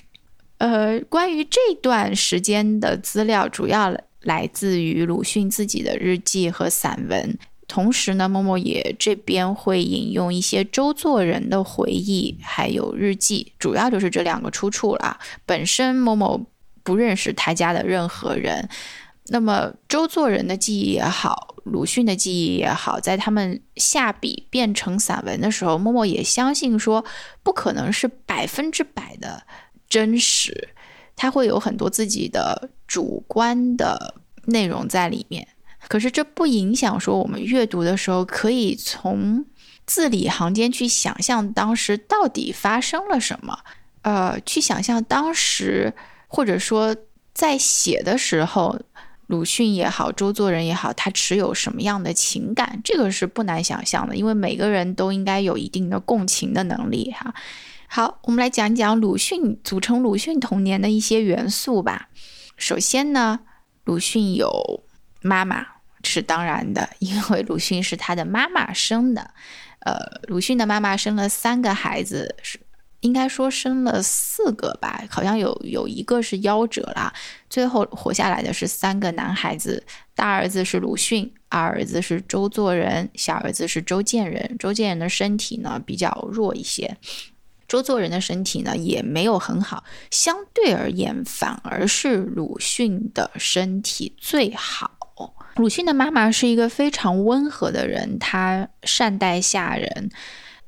[0.56, 7.36] 呃，关于这段时间的资料，主要来自于鲁迅自己的日记和散文。
[7.68, 15.18] 同时呢，默默也这边会引用一些周作人的回忆，还有日记，主要就是这两个出处了。
[15.44, 16.40] 本身默默
[16.82, 18.66] 不认识他家的任何人。
[19.26, 27.04] 那么周作人的记忆也好，鲁迅的记忆也好，在他们下笔变成散文的时候，默默也相信说
[27.42, 29.42] 不可能是百分之百的
[29.88, 30.68] 真实。
[31.16, 34.14] 他会有很多自己的主观的
[34.46, 35.48] 内容在里面。
[35.88, 39.44] 可是这不影响说我们阅读的时候可以从
[39.86, 43.58] 字里行间去想象当时到底发生了什么，
[44.02, 45.94] 呃，去想象当时
[46.28, 46.94] 或者说
[47.32, 48.78] 在写的时候。
[49.26, 57.34] 鲁迅也好，周作人也好，他持有什么样的情感，这个是不难想象的，因为每个人都应该有一定的共情的能力哈。
[57.88, 62.08] 好，我们来讲讲鲁迅组成鲁迅童年的一些元素吧。
[62.56, 63.40] 首先呢，
[63.84, 64.84] 鲁迅有
[65.22, 65.66] 妈妈
[66.02, 69.30] 是当然的，因为鲁迅是他的妈妈生的。
[69.80, 72.58] 呃，鲁迅的妈妈生了三个孩子是。
[73.04, 77.12] 应该说生了四个吧，好像有有一个是夭折了，
[77.50, 84.56] 最后活下来的是三个男孩子，大儿子是鲁迅，二儿子是周作人，小儿子是周建人。
[84.58, 86.96] 周建人的身体呢比较弱一些，
[87.68, 94.90] 周作人的身体呢也没有很好，相对而言反而是鲁迅的身体最好。
[95.56, 100.08] 鲁迅的妈妈是一个非常温和的人，她善待下人，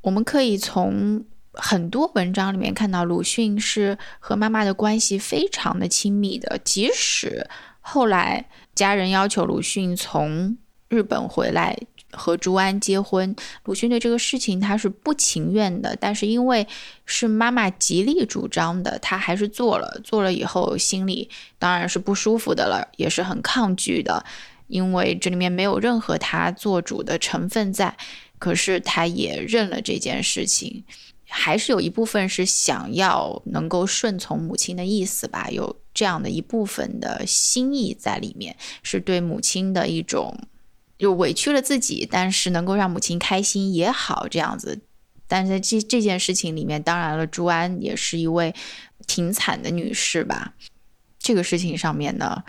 [0.02, 1.24] 我们可以从。
[1.56, 7.48] 很多文章里面看到鲁迅是和妈妈的关系非常的亲密的，即使
[7.80, 10.56] 后来家人要求鲁迅从
[10.88, 11.76] 日本回来
[12.12, 16.66] 和朱安结婚，鲁迅对这个事情他是不情愿的，但是因为
[17.04, 20.00] 是妈妈极力主张的，他还是做了。
[20.04, 24.24] 做了以后心里当然是不舒服的了，也是很抗拒的，
[24.68, 27.96] 因为这里面没有任何他做主的成分在，
[28.38, 30.84] 可是他也认了这件事情。
[31.38, 40.34] 还是有一部分是想要能够顺从母亲的意思吧，有这样的一部分的心意在里面，是对母亲的一种，
[40.98, 44.80] 就委屈了自己，但是能够让母亲开心也好这样子。
[45.28, 48.54] 但是在这这件事情里面，当然了，朱安也是一位
[49.06, 50.54] 挺惨的女士吧。
[51.18, 52.42] 这个事情上面呢，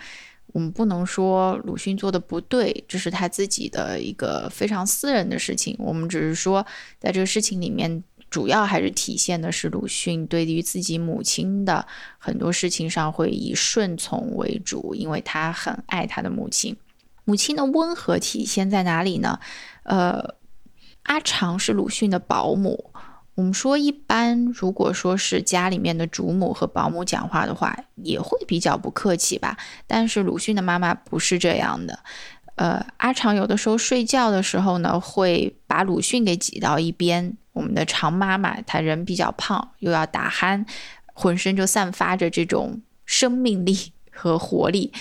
[0.46, 5.76] 我们不能说鲁迅做的不对，这是他自己的一个非常私人的事情。
[5.78, 6.64] 我们只是说，
[6.98, 8.02] 在这个事情里面。
[8.30, 11.86] 主要还是体现的是鲁迅对于自己母亲的
[12.18, 16.76] 很多事情上会以顺从为主，因为他很爱他的母亲。
[17.24, 19.38] 母亲的温和体现在哪里呢？
[19.82, 20.34] 呃，
[21.04, 22.90] 阿长是鲁迅的保姆。
[23.34, 29.56] 我们说一般，如果说是家里面的主母和保姆讲话的话，也会比较不客气吧。
[29.86, 32.00] 但是鲁迅的妈妈不是这样的。
[32.56, 37.36] 呃，阿长有的时候睡觉的时候呢，会把鲁迅给挤到一边。
[37.58, 40.64] 我们的常妈妈，她人比较胖，又要打鼾，
[41.12, 44.92] 浑身就散发着这种生命力和活力。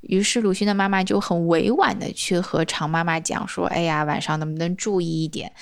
[0.00, 5.52] 于是鲁迅的妈妈就很委婉的去和常妈妈讲说：“哎呀，晚上能不能注意一点？”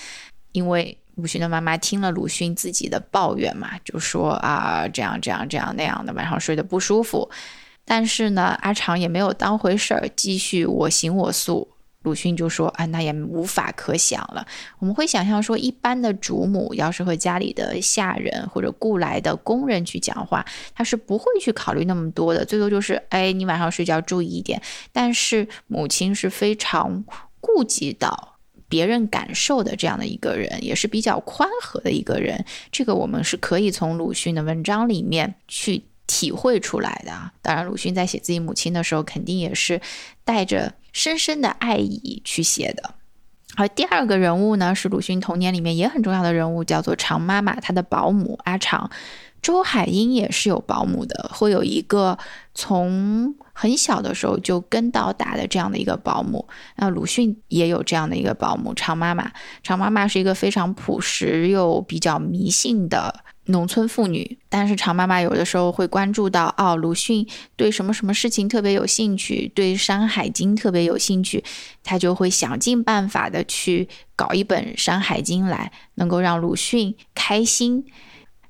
[0.53, 7.29] 因为鲁迅的妈妈听了鲁迅自己的抱怨嘛，就说：“啊，这样这样这样那样的，晚上睡得不舒服。”
[7.83, 11.67] 但是呢，阿长也没有当回事儿，继续我行我素。
[12.07, 14.47] 鲁迅就说：“啊，那也无法可想了。
[14.79, 24.61] 我们会想象说，一般的主母要是和家里的下人或者雇来的工人去讲话，他是不会去考虑那么多的，最多就是，哎，你晚上睡觉注意一点。
[24.93, 27.03] 但是母亲是非常
[27.41, 28.37] 顾及到
[28.69, 32.45] 别人感受的这样的一个人，也是比较宽和的一个人。
[32.71, 39.81] 这个我们是可以从鲁迅的文章里面去。”体会出来的啊，当然，鲁迅在写自己母亲的时候，肯定也是
[40.23, 42.95] 带着深深的爱意去写的。
[43.55, 48.89] 而第二个人物呢，是鲁迅童年里面也很重要的人物，叫做常妈妈，她的保姆阿长。
[49.43, 52.17] 周海婴也是有保姆的，会有一个
[52.55, 56.47] 从很小的时候就跟到大的这样的一个保姆。
[56.77, 59.31] 那鲁迅也有这样的一个保姆，常妈妈。
[59.61, 63.23] 常妈妈是一个非常朴实又比较迷信的。
[63.47, 71.43] 农村妇女，但是常妈妈有的时候会关注到，哦，鲁迅对什么什么事情特别有兴趣，对《山海经》特别有兴趣，
[71.83, 77.85] 她就会想尽办法的去搞一本《山海经》来，能够让鲁迅开心。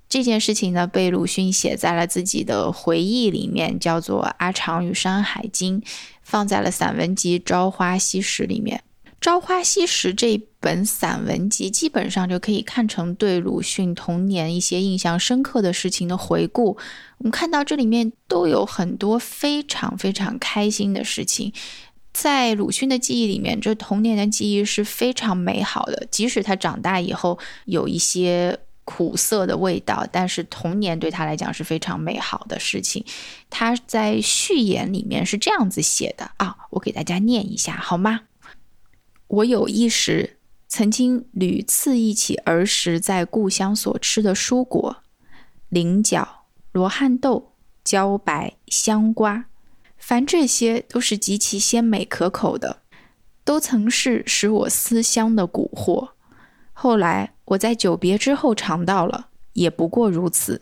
[0.10, 5.82] 这件事情呢，被鲁迅写在了自己的回忆里面，叫做《阿长与山海经》，
[6.24, 8.78] 放在了散文集《朝花夕拾》里面。
[9.28, 16.78] 《朝花夕拾》这本散文集基本上就可以看成对鲁迅童年一些印象深刻的事情的回顾。
[17.18, 17.86] 我们看到这里。
[17.86, 21.52] 面都有很多非常非常开心的事情。
[22.14, 26.08] 在鲁迅的记忆里面，这童年的记忆是非常美好的。
[26.10, 33.04] 即使他长大以后有一些苦涩的味道，但是童年对他来讲是非常美好的事情。
[33.50, 38.22] 他在序言里面是这样子写的啊，我给大家念一下好吗？
[39.28, 40.38] 我有一时
[40.70, 45.04] 曾经屡次忆起儿时在故乡所吃的蔬果：
[45.70, 47.54] 菱角、罗汉豆、
[47.84, 49.46] 茭白、香瓜，
[49.98, 52.84] 凡这些都是极其鲜美可口的，
[53.44, 56.10] 都曾是使我思乡的蛊惑。
[56.72, 60.62] 后来我在久别之后尝到了，也不过如此。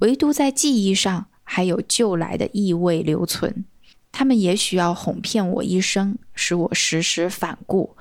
[0.00, 3.64] 唯独在记忆上还有旧来的意味留存，
[4.12, 7.96] 他们也许要哄骗我一生，使我时时反顾。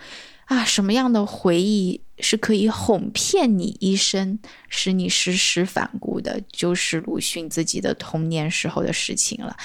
[0.45, 4.39] 啊，什么样的回忆是可以哄骗你一生，
[4.69, 6.41] 使你时时反顾的？
[6.49, 9.57] 就是鲁迅自己的童年时候的事情了。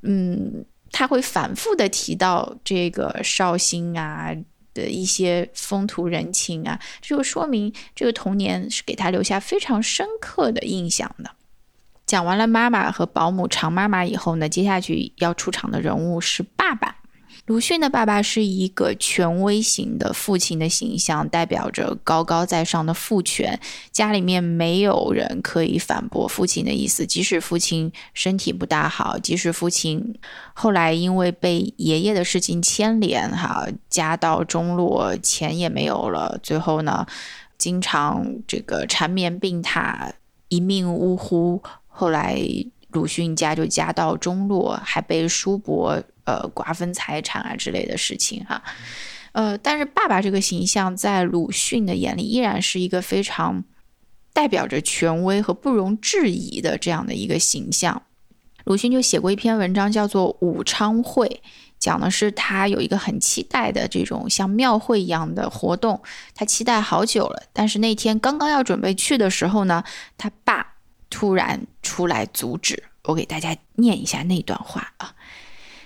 [0.00, 4.34] 嗯，他会反复的提到这个绍兴啊
[4.72, 11.30] 的一些风土人情啊，这就说明这个童年是给他留下非常深刻的印象的。
[12.06, 16.96] 讲完了妈妈和保姆常妈妈以后呢，接下去要出场的人物是爸爸。
[17.46, 23.60] 鲁迅的爸爸是一个权威型的父亲的形象，代表着高高在上的父权。
[23.92, 30.16] 家里面没有人可以反驳父亲的意思，即使父亲身体不大好，即使父亲
[30.54, 37.06] 后来因为被爷爷的事情牵连，哈，家道中落，钱也没有了，最后呢，
[37.58, 40.12] 经常这个缠绵病榻，
[40.48, 41.62] 一命呜呼。
[41.96, 42.38] 后来
[42.90, 46.02] 鲁迅家就家道中落，还被叔伯。
[46.26, 48.60] 呃，瓜分财产啊之类的事情哈，
[49.30, 53.62] 呃，但是爸爸这个形象在鲁迅的眼里依然是一个非常
[54.32, 58.02] 代表着权威和不容置疑的这样的一个形象。
[58.64, 61.28] 鲁迅就写过一篇文章，叫做《武昌会》，
[61.78, 66.02] 讲的是他有一个很期待的这种像庙会一样的活动，
[66.34, 69.84] 他期待好久了，但是那天刚刚要准备去的时候呢，
[70.18, 70.74] 他爸
[71.10, 72.84] 突然出来阻止。
[73.04, 75.14] 我给大家念一下那段话啊。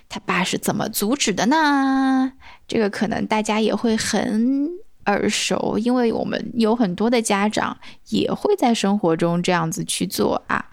[0.08, 2.32] 他爸是怎么阻止的呢？
[2.66, 4.68] 这个可能大家也会很
[5.06, 10.66] 耳熟，因为我们有很多的家长也会在生活中这样子去做啊。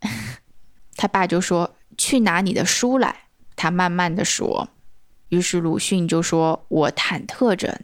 [0.96, 3.14] 他爸就说：“去拿你的书来。”
[3.54, 4.68] 他慢慢的说。
[5.28, 7.80] 于是鲁迅就说：“我忐忑着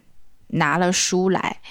[0.47, 1.61] 拿了书来。”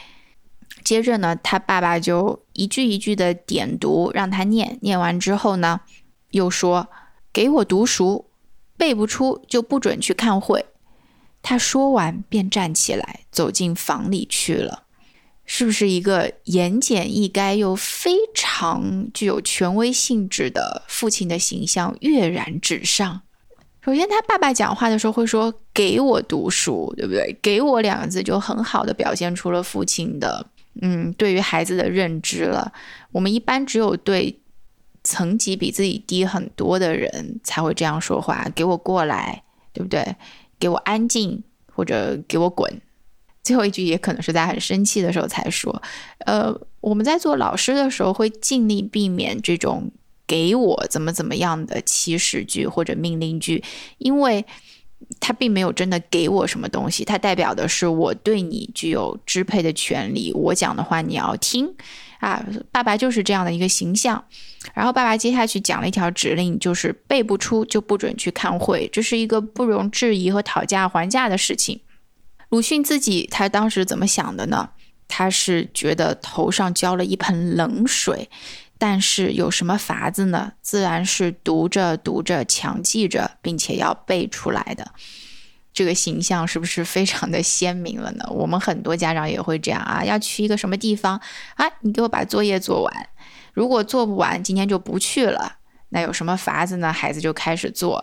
[0.85, 4.79] 接着呢，他爸爸就一句一句的点读，让他念。
[4.83, 5.81] 念完之后呢，
[6.31, 6.89] 又说
[7.33, 8.27] ：“给我读书。”
[8.77, 10.65] 背不出就不准去看会。
[11.43, 14.85] 他说完便站起来走进房里去了。
[15.45, 23.21] 是不是一个言简意赅又非常具有权威性质的父亲的形象跃然纸上？
[23.85, 30.47] 首先，他爸爸讲话的时候会说“给我读书”，对不对？“给我”两个字就很好的表现出了父亲的
[30.81, 32.73] 嗯对于孩子的认知了。
[33.13, 34.37] 我们一般只有对。
[35.03, 40.15] 层级比自己低很多的人才会这样说话，给我过来，对不对？
[40.59, 41.43] 给我安静，
[41.75, 42.71] 或者给我滚。
[43.43, 45.83] 最后一句也可能是在很生气的时候才说。
[46.27, 49.91] 呃，我们在做老师的时候会尽力避免这种
[50.29, 53.65] “给我怎么怎么样的”祈使句或者命令句，
[53.97, 54.45] 因为
[55.19, 61.73] 它并没有真的给我什么东西，它代表的是我对你具有支配的权利，我讲的话你要听。
[62.21, 64.23] 啊，爸爸就是这样的一个形象。
[64.75, 71.81] 然后爸爸接下去讲了一条指令，就是背不出就不准去看会，这是一个不容置疑和讨价还价的事情。
[72.51, 74.69] 鲁迅自己他当时怎么想的呢？
[75.09, 78.29] 他是觉得头上浇了一盆冷水，
[78.81, 80.55] 但是有什么法子呢？
[80.63, 84.93] 自然是读着读着强记着，并且要背出来的。
[85.75, 88.25] 这个形象是不是非常的鲜明了呢？
[88.33, 91.21] 我们很多家长也会这样啊，要去一个什么地方
[91.57, 93.09] 啊，你给我把作业做完。
[93.53, 95.59] 如果做不完，今天就不去了。
[95.91, 96.91] 那有什么法子呢？
[96.91, 98.03] 孩子就开始做，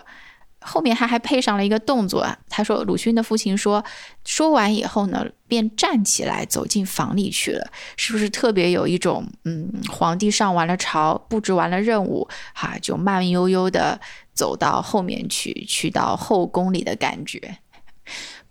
[0.61, 2.27] 后面他还配上了一个动作。
[2.49, 3.83] 他说：“鲁迅的父亲说，
[4.25, 7.71] 说完以后呢，便站起来走进房里去了。
[7.95, 13.99] 是不是特别有一种嗯，皇帝上完了朝，布置完了任务，哈，就慢悠悠的
[14.33, 17.57] 走到后面去，去到后宫里的感觉？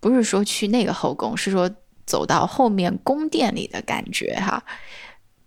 [0.01, 1.71] 不是说去那个后宫，是说
[2.05, 4.63] 走到后面宫殿里的感觉，哈。”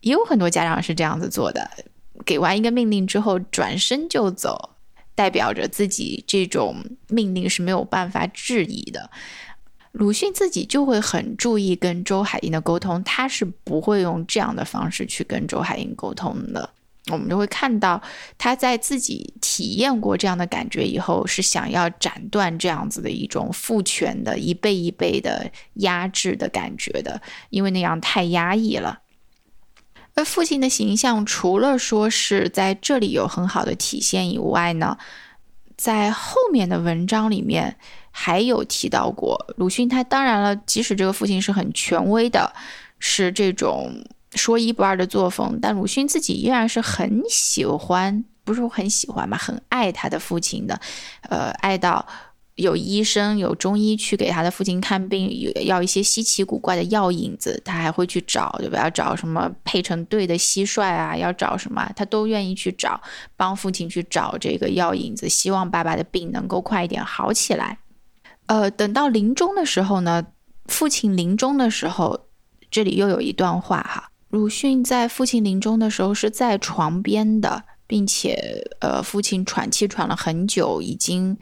[0.02, 1.70] 也有很多家长是这样子做的，
[2.26, 4.78] 给完一个命令之后转身就走，
[5.20, 6.78] 代表着自己这种
[7.10, 9.10] 命令是没有办法质疑的。
[9.92, 16.70] 鲁迅自己就会很注意跟周海婴的沟通，他是不会用这样的方式去跟周海婴沟通的。
[17.12, 18.02] 我们就会看到
[18.38, 29.02] 他在自己体验过这样的感觉以后，是想要斩断这样子的一种父权的一辈一辈的压制的感觉的，因为那样太压抑了。
[30.24, 34.98] 父亲的形象，除了说是在这里有很好的体现以外呢，
[35.78, 37.78] 在后面的文章里面
[38.12, 39.54] 还有提到过。
[39.58, 42.54] 鲁迅他当然了，即使这个父亲是很权威的，
[43.00, 43.92] 是这种
[44.36, 50.80] 说一不二的作风，但鲁迅自己依然是很喜欢不是很喜欢吧，很爱他的父亲的，
[51.30, 52.06] 呃，爱到。
[52.60, 55.32] 有医生有中医去给他的父亲看病，
[55.66, 58.78] 要一些稀奇古怪的药引子，他还会去找，对吧？
[58.80, 63.00] 要找什么配成对的蟋蟀啊，要找什么，他都愿意去找，
[63.38, 67.80] 帮父亲去找这个药引子，希望爸爸的病能够快一点好起来。
[68.48, 70.28] 呃，等到临终的时候呢，
[70.66, 72.28] 父亲临终的时候，
[72.70, 81.38] 这里又有一段话哈，鲁迅在父亲临终的时候是在床边的，并且呃，父亲喘气喘了很久，已经。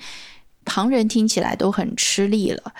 [0.67, 2.73] 旁人听起来都很吃力了。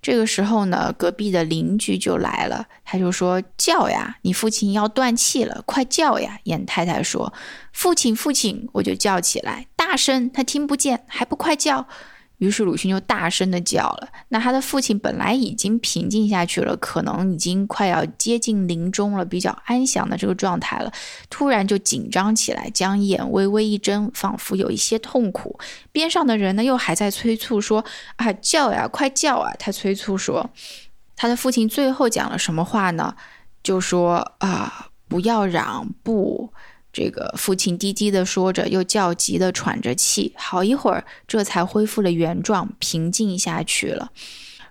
[0.00, 7.32] 这个时候呢，隔壁的邻居就来了，他就说：“叫呀，你父亲要断气了，快叫呀！”严太太说
[7.74, 11.88] ：“父亲，父亲！”我就叫起来，大声，他听不见，还不快叫！
[12.38, 14.08] 于是鲁迅就大声的叫了。
[14.28, 20.92] 那他的父亲本来已经平静下去了，可能已经快要接近临终了，比较安详的这个状态了，
[21.30, 25.58] 突然就紧张起来，将眼微微一睁，仿佛有一些痛苦。
[25.92, 27.84] 边上的人呢，又还在催促说
[28.16, 30.50] ：“啊，叫呀，快叫啊！”他催促说
[31.16, 33.14] ：“他的父亲最后讲了什么话呢？
[33.62, 36.52] 就说啊，不要嚷，不。”
[36.96, 44.10] 这个父亲低低的说着，又焦急的喘着气，好一会儿，这才恢复了原状，平静下去了。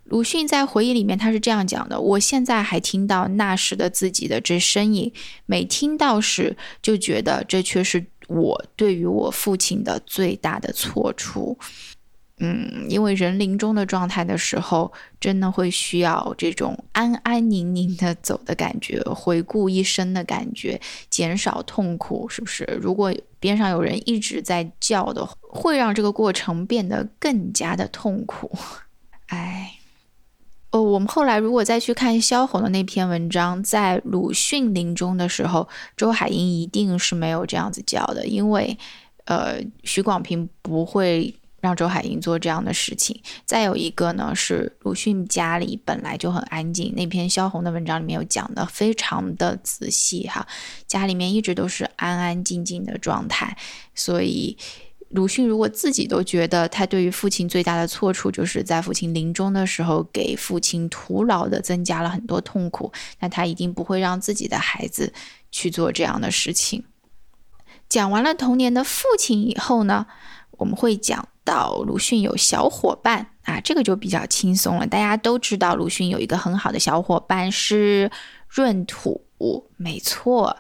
[0.06, 5.14] 鲁迅在回忆里面，他是这样讲的：“我现在还听到那时的自己的这声音，
[5.46, 11.56] 每听到时，就觉得这却是我对于我父亲的最大的错处。”
[12.40, 22.66] 嗯，因为人临终的状态的时候，真的会需要这种安安宁宁的走的感觉，回顾一生的感觉，减少痛苦，是不是？
[22.82, 28.52] 如果边上有人一直在叫的，会让这个过程变得更加的痛苦。
[29.28, 29.80] 哎，
[30.72, 38.78] 哦，我们后来如果再去看萧红的那篇文章，在鲁迅临终的时候，周海婴一定是没有这样子叫的，因为，
[39.24, 41.34] 呃，许广平不会。
[41.66, 43.20] 让周海婴做这样的事情。
[43.44, 46.94] 再有一个呢，是鲁迅家里本来就很安静。
[46.96, 50.46] 那篇萧红的文章里面有讲的非常的仔细哈，
[50.86, 53.58] 家里面一直都是安安静静的状态。
[53.96, 54.56] 所以
[55.10, 65.12] 鲁迅如果自己都觉得他对于父亲最大的错处，就是在父亲临终的时候给父亲徒劳的增加了很多痛苦，那他一定不会让自己的孩子
[65.50, 66.84] 去做这样的事情。
[67.90, 70.06] 讲完了童年的父亲以后呢，
[70.52, 71.28] 我们会讲。
[71.46, 74.88] 到鲁迅有小伙伴啊，这个就比较轻松了。
[74.88, 78.12] 大家都知道鲁迅有一个很好的小伙伴是
[78.50, 79.24] 闰土，
[79.78, 80.58] 没错。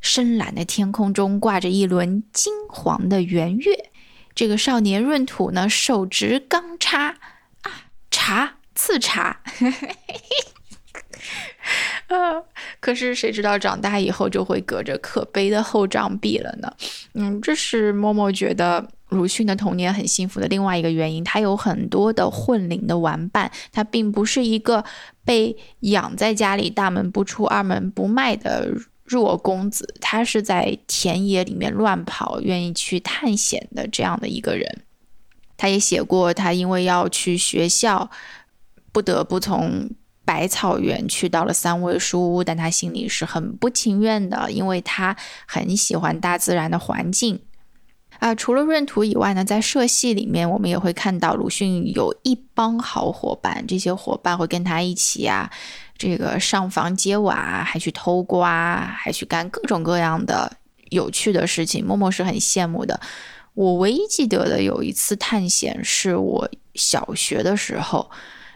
[0.00, 3.90] 深蓝的天空中挂着一轮金黄的圆月，
[4.32, 7.16] 这个少年闰土呢，手执钢叉
[7.62, 9.40] 啊，茶刺茶。
[12.06, 12.44] 呃，
[12.78, 16.72] 可是谁知道长大以后就会隔着可悲的厚障壁了呢？
[17.14, 18.88] 嗯，这是默默觉得。
[19.08, 24.84] 鲁迅的童年很幸福的另外一个原因，他有很多的混龄的玩伴，他并不是一个
[25.24, 28.70] 被养在家里大门不出二门不迈的
[29.04, 34.82] 弱公子，他是在田野里面乱跑，愿意去探险的这样的一个人。
[35.56, 38.10] 他也写过，他因为要去学校，
[38.92, 39.90] 不得不从
[40.24, 47.40] 百草园去到了三味书屋，但他心里是很不情愿的，因为他很喜欢大自然的环境。
[48.18, 55.50] 啊，除了闰土以外呢，在社戏里面，我们也会看到鲁迅有一帮好伙伴，这些伙伴会跟他一起啊，
[55.96, 60.56] 这个上房揭瓦，还去偷瓜，还去干各种各样的
[60.90, 61.84] 有趣的事情。
[61.84, 63.00] 默默是很羡慕的。
[63.54, 68.10] 我唯一记得的有一次探险，是我小学的时候，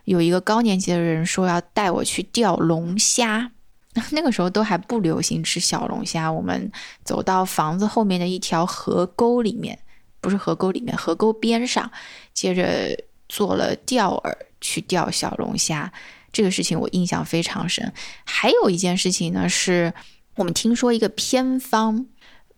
[0.04, 3.52] 有一个高年级的人说要带我去钓龙虾。
[4.12, 6.72] 那个时候都还不流行吃小龙虾，我们
[7.04, 9.78] 走到房子后面的一条河沟里面，
[10.18, 11.90] 不是河沟里面，河沟边上，
[12.32, 12.96] 接着
[13.28, 15.92] 做了钓饵去钓小龙虾。
[16.32, 17.92] 这个事情我印象非常深。
[18.24, 19.92] 还有一件事情呢，是
[20.36, 22.06] 我们听说一个偏方，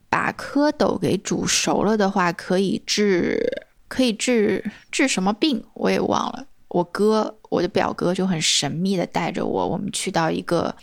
[0.08, 5.64] 把蝌蚪给煮熟了的话，可以治，可以治治什么病？
[5.74, 6.46] 我也忘了。
[6.68, 10.76] 我哥，我的表哥就很神秘的带着我，我们去到一个。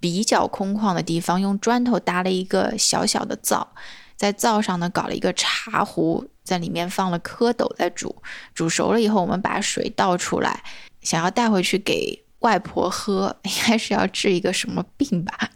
[0.00, 3.74] 比较空旷的地方，用砖头搭了一个小小的灶，
[4.16, 8.22] 在灶上呢搞了一个茶壶，在里面放了蝌蚪在煮，
[8.54, 10.64] 煮熟了以后，我们把水倒出来，
[11.02, 15.50] 想要带回去给外婆喝， 应该是要治一个什么病吧？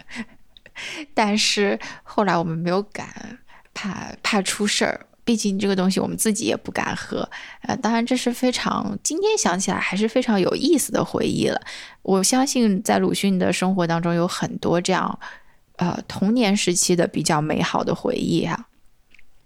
[1.15, 3.39] 但是后来我们没有敢，
[3.73, 5.07] 怕怕出事儿。
[5.25, 7.29] 毕竟这个东西我们自己也不敢喝，
[7.63, 11.61] 呃，当然这是非常今天想起来还是非常有意思的回忆了。
[12.03, 15.19] 我相信在鲁迅的生活当中有很多这样，
[15.77, 18.67] 呃，童年时期的比较美好的回忆哈。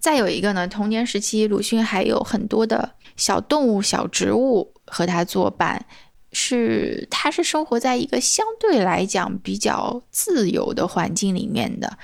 [0.01, 5.87] 再有一个呢，童年时期鲁迅还有很多的小动物、小植物和他作伴，
[6.33, 11.99] 是他是生活在一个相对来讲比较自由的环境里面的，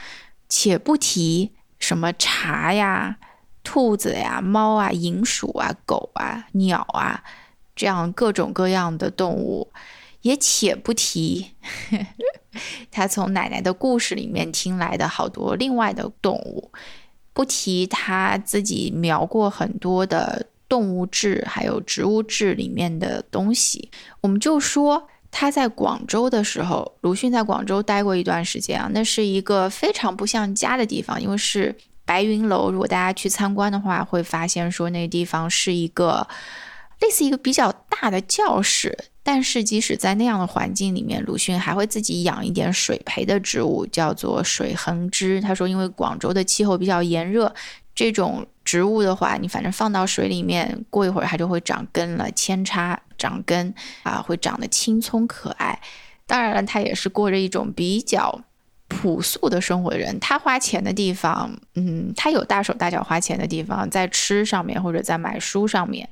[0.49, 3.19] 且不提什么茶呀、
[3.65, 7.25] 兔子呀、猫啊、银鼠啊、狗啊、鸟啊
[7.75, 9.73] 这样各种各样的动物，
[10.21, 11.51] 也且不提
[12.93, 16.71] 他从奶奶的故事里面听来的好多另外的动物。
[17.33, 23.91] 不提他自己描过很多的动物志，还有植物志里面的东西，
[24.21, 32.71] 我们就说他在广州的时候，鲁迅在广州待过一段时间啊，那是一个非常不像家的地方，因为是白云楼。
[32.71, 36.27] 如果大家去参观的话，会发现说那地方是一个
[37.01, 38.97] 类似一个比较大的教室。
[39.27, 45.41] 但是，即使在那样的环境里面，鲁迅还会自己养一点水培的植物，叫做水横枝。
[45.41, 47.55] 他说，因为广州的气候比较炎热，
[47.95, 55.81] 这种植物的话，你反正放到水里面，过一会儿它就会长根了，扦插长根啊，会长得青葱可爱。
[56.27, 58.43] 当然了，他也是过着一种比较
[58.95, 60.19] 朴素的生活人。
[60.21, 66.09] 他花钱的地方，嗯，他有大手大脚花钱的地方，在吃上面或者在买书上面。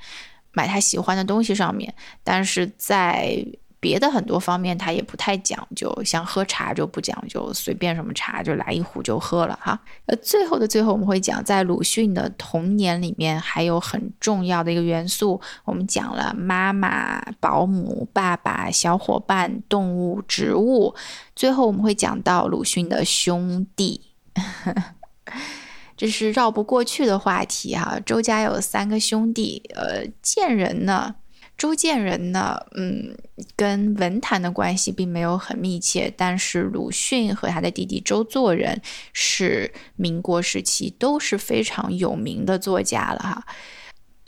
[0.54, 3.42] 买他喜欢的东西上面，但是在
[3.82, 9.76] 别的很多方面他也不太讲究，像喝茶就不讲究，随便什么茶就来一壶就喝了哈。
[10.06, 20.94] 呃，最后的最后我们会讲，在鲁迅的童年里面还有很重要的一个元素，我们讲了妈妈、保姆、爸爸、小伙伴、动物、植物，
[21.34, 24.12] 最后我们会讲到鲁迅的兄弟。
[25.96, 27.98] 这是绕不过去的话题哈。
[28.04, 31.14] 周家有三个兄弟，呃，贱人呢，
[31.56, 33.16] 周建人呢，嗯，
[33.54, 38.82] 跟文坛的关系并没有很密切，但是鲁迅和他的弟弟周作人
[39.12, 43.46] 是民国时期都是非常有名的作家了哈。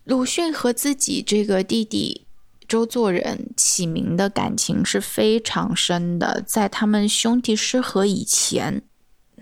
[0.05, 2.27] 鲁迅和自己这个弟弟
[2.69, 8.83] 周作人起名的感情是非常深的，在他们兄弟失和以前。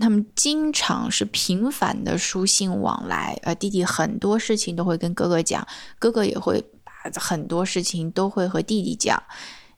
[0.01, 5.65] 他们经常是频繁的书信往来，呃，弟弟很多事情都会跟哥哥讲，
[5.99, 6.65] 哥哥也会
[7.17, 9.23] 很多事情都会和弟弟讲，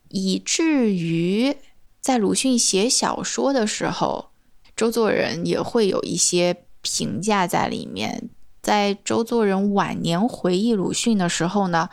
[0.09, 1.57] 以至于
[2.01, 4.31] 在鲁迅写小说的时候，
[4.77, 8.29] 周作人也会有一些评价在里面。
[8.63, 11.89] 在周作人晚年回忆鲁迅的时候呢，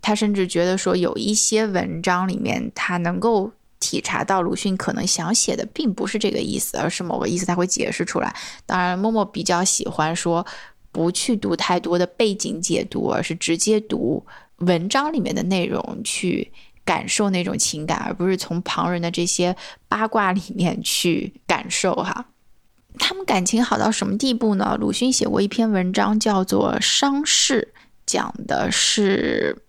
[0.00, 3.52] 他甚至觉得说有一些文章里面他能够。
[3.82, 8.36] 体察到鲁迅可能想写的并不是这个意思，而是某个意思，他会解释出来。
[8.66, 10.46] 当然，默默比较喜欢说
[10.92, 14.22] 不去读太多的背景解读，而是直接读
[14.60, 16.50] 文章里面的内容，去
[16.84, 19.54] 感受那种情感，而不是从旁人的这些
[19.88, 22.26] 八卦里面去感受哈。
[22.98, 24.76] 他们感情好到什么地步呢？
[24.80, 27.72] 鲁迅写过一篇文章叫做《伤逝》，
[28.06, 29.62] 讲的是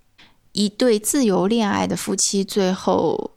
[0.54, 3.32] 一对自由恋爱的夫妻最后。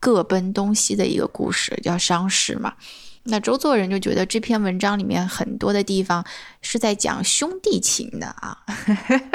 [0.00, 2.74] 各奔东西的一个故事，叫伤逝嘛。
[3.24, 6.24] 那周作人就觉得这篇文章里面很多的地方
[6.60, 8.58] 是在讲兄弟情的啊。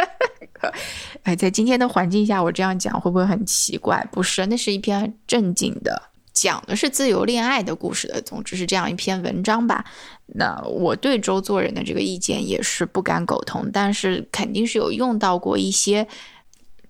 [1.24, 4.08] 哎，在今天的环境下，我这样讲会不会很奇怪？
[4.12, 6.02] 不是，那是一篇正经的，
[6.34, 8.22] 讲的是自由恋爱的故事的。
[8.22, 9.86] 总之是这样一篇文章吧。
[10.28, 16.08] 那我对周作人的这个意见也是不敢苟同，但是肯定是有用到过一些。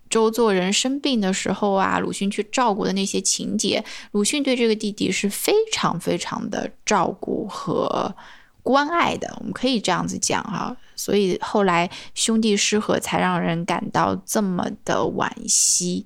[0.09, 8.15] 周作人生病的时候啊，鲁迅去照顾的那些情节，鲁迅对这个弟弟是非常非常的照顾和
[8.63, 10.75] 关爱的，我们可以这样子讲哈。
[10.95, 16.05] 所以后来兄弟失和，才让人感到这么的惋惜。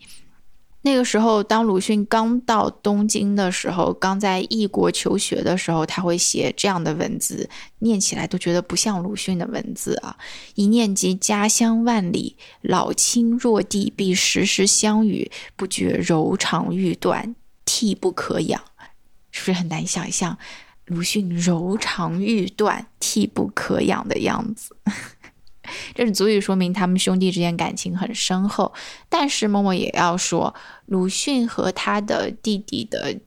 [0.85, 10.17] 那个时候，当鲁迅刚到东京的时候，刚在异国求学的时候，他会写这样的文字，念起来都觉得不像鲁迅的文字啊！
[10.55, 18.61] 一念及家乡万里，老亲若弟，必时时相与，不觉柔肠欲断，涕不可养。
[19.31, 20.37] 是不是很难想象
[20.85, 24.75] 鲁迅柔肠欲断、涕不可养的样子？
[25.95, 28.73] 这是足以说明他们兄弟之间感情很深厚，
[29.09, 30.53] 但是默默也要说，
[30.85, 33.19] 鲁迅和他的弟弟的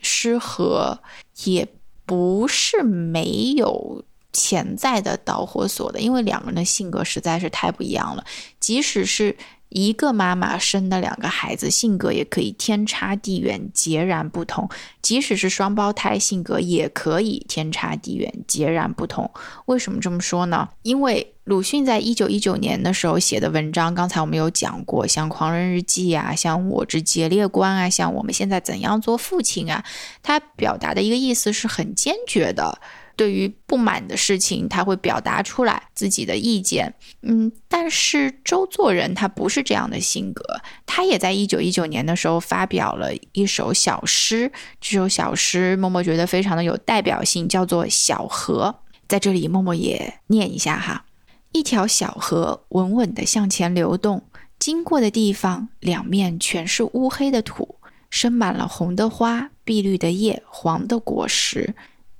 [0.00, 1.00] 失和
[1.44, 1.66] 也
[2.06, 8.24] 不是没有潜在的导火索的，因为两个人的性格实在是太不一样了，
[8.58, 9.36] 即使是。
[9.74, 14.68] 一个妈妈生的两个孩子，性格也可以天差地远，截然不同。
[15.02, 19.28] 即使是双胞胎，性格也可以天差地远，截然不同。
[19.66, 20.68] 为什么这么说呢？
[20.82, 29.84] 因为鲁迅在一九一九年的时候写的文章，刚才我们有讲过，像《狂人日记》啊，像《我之节烈观》啊，像《我们现在怎样做父亲》啊，
[30.22, 32.78] 他表达的一个意思是很坚决的。
[33.16, 36.94] 对于不满的事情，他会表达出来自己的意见。
[37.22, 40.42] 嗯，但是周作人他不是这样的性格，
[40.86, 44.50] 他也在一九一九年的时候发表了一首小诗，
[44.80, 48.74] 这首小诗默默觉得非常的有代表性，叫做《小河》。
[49.08, 51.04] 在这里，默默也念一下哈：
[51.52, 54.24] 一条小河稳稳地向前流动，
[54.58, 57.76] 经过的地方两面全是乌黑的土。
[58.10, 61.74] 生满了红的花、碧绿的叶、黄的果实。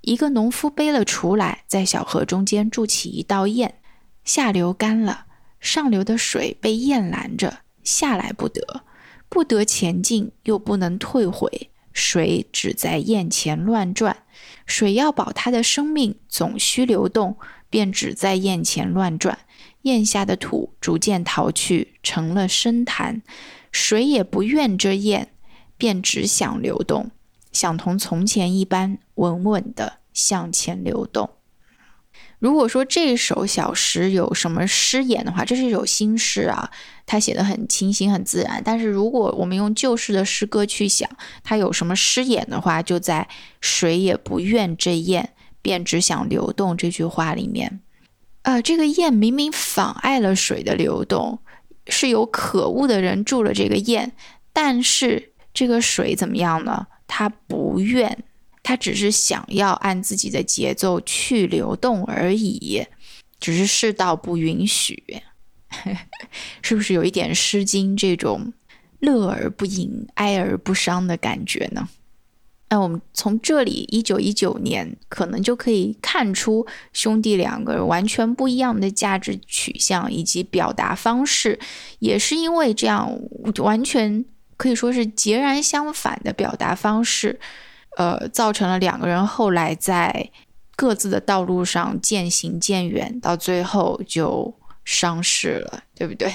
[0.06, 3.72] 一个农夫背了锄来，在小河中间筑起一道堰。
[4.24, 5.26] 下流干了，
[5.60, 8.82] 上流的水被堰拦着，下来不得，
[9.28, 11.70] 不得前进，又不能退回。
[11.92, 14.16] 水只在堰前乱转，
[14.66, 17.36] 水要保它的生命，总需流动，
[17.70, 19.38] 便只在堰前乱转。
[19.82, 23.22] 堰下的土逐渐逃去，成了深潭，
[23.70, 25.28] 水也不怨这堰。
[25.76, 27.10] 便只想流动，
[27.54, 31.30] 想同从前一般稳稳的向前流动。
[32.38, 36.70] 如果说这首小诗有什么诗眼的话，这是一首新诗啊，
[37.06, 38.60] 它写的很清新、很自然。
[38.62, 41.08] 但是如果我们用旧式的诗歌去想，
[41.42, 43.26] 它有什么诗眼的话，就在
[43.62, 45.28] “水也不怨这堰，
[45.62, 47.80] 便只想流动”这句话里面。
[48.42, 51.38] 呃，这个堰明明妨碍了水的流动，
[51.86, 54.10] 是有可恶的人筑了这个堰，
[54.52, 55.30] 但是。
[55.54, 56.88] 这个水怎么样呢？
[57.16, 58.24] 他不愿，
[58.60, 62.84] 他只是想要按自己的节奏去流动而已，
[63.38, 65.00] 只是世道不允许，
[66.60, 68.52] 是不是有一点《诗经》这种
[68.98, 71.88] 乐而不淫、哀而不伤的感觉呢？
[72.70, 81.60] 那我们从这里一九一九年可能就可以看出兄弟两个人完全不一样的价值取向以及表达方式，
[82.00, 83.16] 也是因为这样
[83.58, 84.24] 完全。
[84.56, 87.38] 可以说是截然相反的表达方式，
[87.96, 90.30] 呃，造成了两个人后来在
[90.76, 96.32] 各自的道路上渐行渐远，到最后就伤逝了，对不对？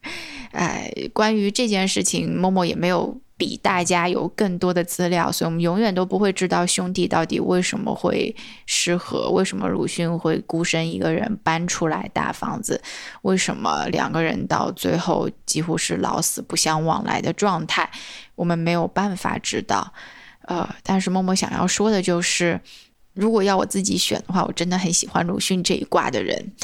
[0.52, 3.20] 哎，关于这件事情，默默也没有。
[3.38, 8.34] 比大家有更多的资料，所以我们永远都不会知道兄弟到底为什么会
[8.64, 12.80] 失和，为什么鲁迅会孤身一个人搬出来大房子，
[13.22, 17.90] 为什么两个人到最后几乎是老死不相往来的状态，
[18.34, 19.92] 我们没有办法知道。
[20.48, 22.58] 呃，但是默默想要说的就是，
[23.12, 26.52] 如果要我自己选的话，我真的很喜欢鲁迅这一卦的人。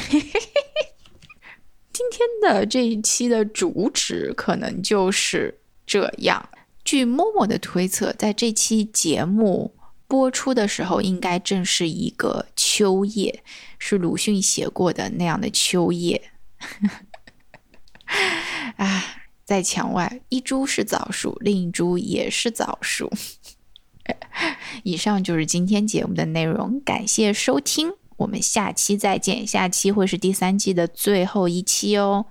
[1.92, 6.48] 今天的这一期的主旨可能就是这样。
[6.92, 9.74] 据默默的推测，在这期节目
[10.06, 13.42] 播出的时候，应该正是一个秋夜，
[13.78, 16.30] 是鲁迅写过的那样的秋夜。
[18.76, 19.04] 啊，
[19.42, 23.10] 在墙外，一株是枣树，另一株也是枣树。
[24.84, 29.46] 以上就是今天节目的内容，感谢收听，我们下期再见。
[29.46, 32.26] 下期会是第三季的最后一期哦。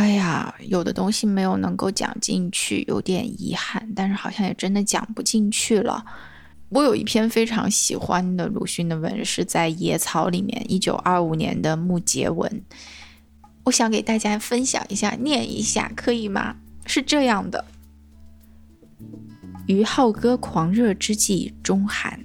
[0.00, 3.86] 哎呀，有的东西没有能够讲进去，有点遗憾。
[3.94, 6.02] 但是好像也真的讲不进去了。
[6.70, 12.62] 我有一篇非常喜欢的鲁迅的文，是在《野草》里面，一九二五年的木结文。
[13.64, 16.56] 我想给大家分享一下，念一下，可以吗？
[16.86, 17.66] 是这样的：
[19.66, 22.24] 于好歌狂热之际中寒，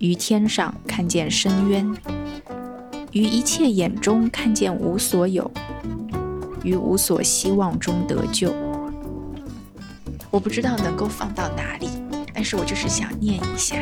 [0.00, 1.96] 于天上看见深渊，
[3.12, 5.48] 于一切眼中看见无所有。
[6.66, 8.52] 于无所希望中得救，
[10.32, 11.88] 我不知道能够放到哪里，
[12.34, 13.76] 但是我就是想念一下。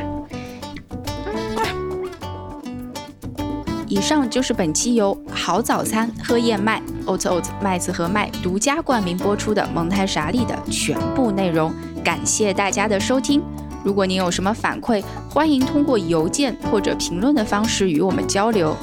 [3.88, 11.72] 以上就是本期由好早餐喝燕麦 Oats Oats 麦子和麦独家冠名播出的蒙台傻利的全部内容，
[12.04, 13.42] 感谢大家的收听。
[13.82, 18.76] 如果您有什么反馈，欢迎通过邮件或者评论的方式与我们交流。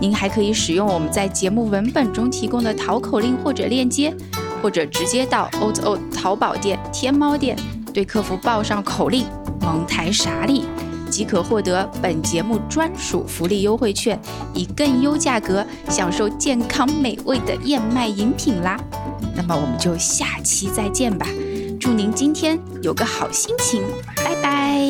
[0.00, 4.14] 您还可以使用我们在节目文本中提供的淘口令或者链接，
[4.62, 7.56] 或者直接到 o t o 淘宝店、天猫店，
[7.92, 9.24] 对客服报上口令
[9.62, 10.64] “蒙台傻利”，
[11.10, 14.18] 即可获得本节目专属福利优惠券，
[14.52, 18.78] 以更优价格享受健康美味的燕麦饮品啦。
[19.36, 21.26] 那么我们就下期再见吧，
[21.80, 23.82] 祝您今天有个好心情，
[24.16, 24.80] 拜拜。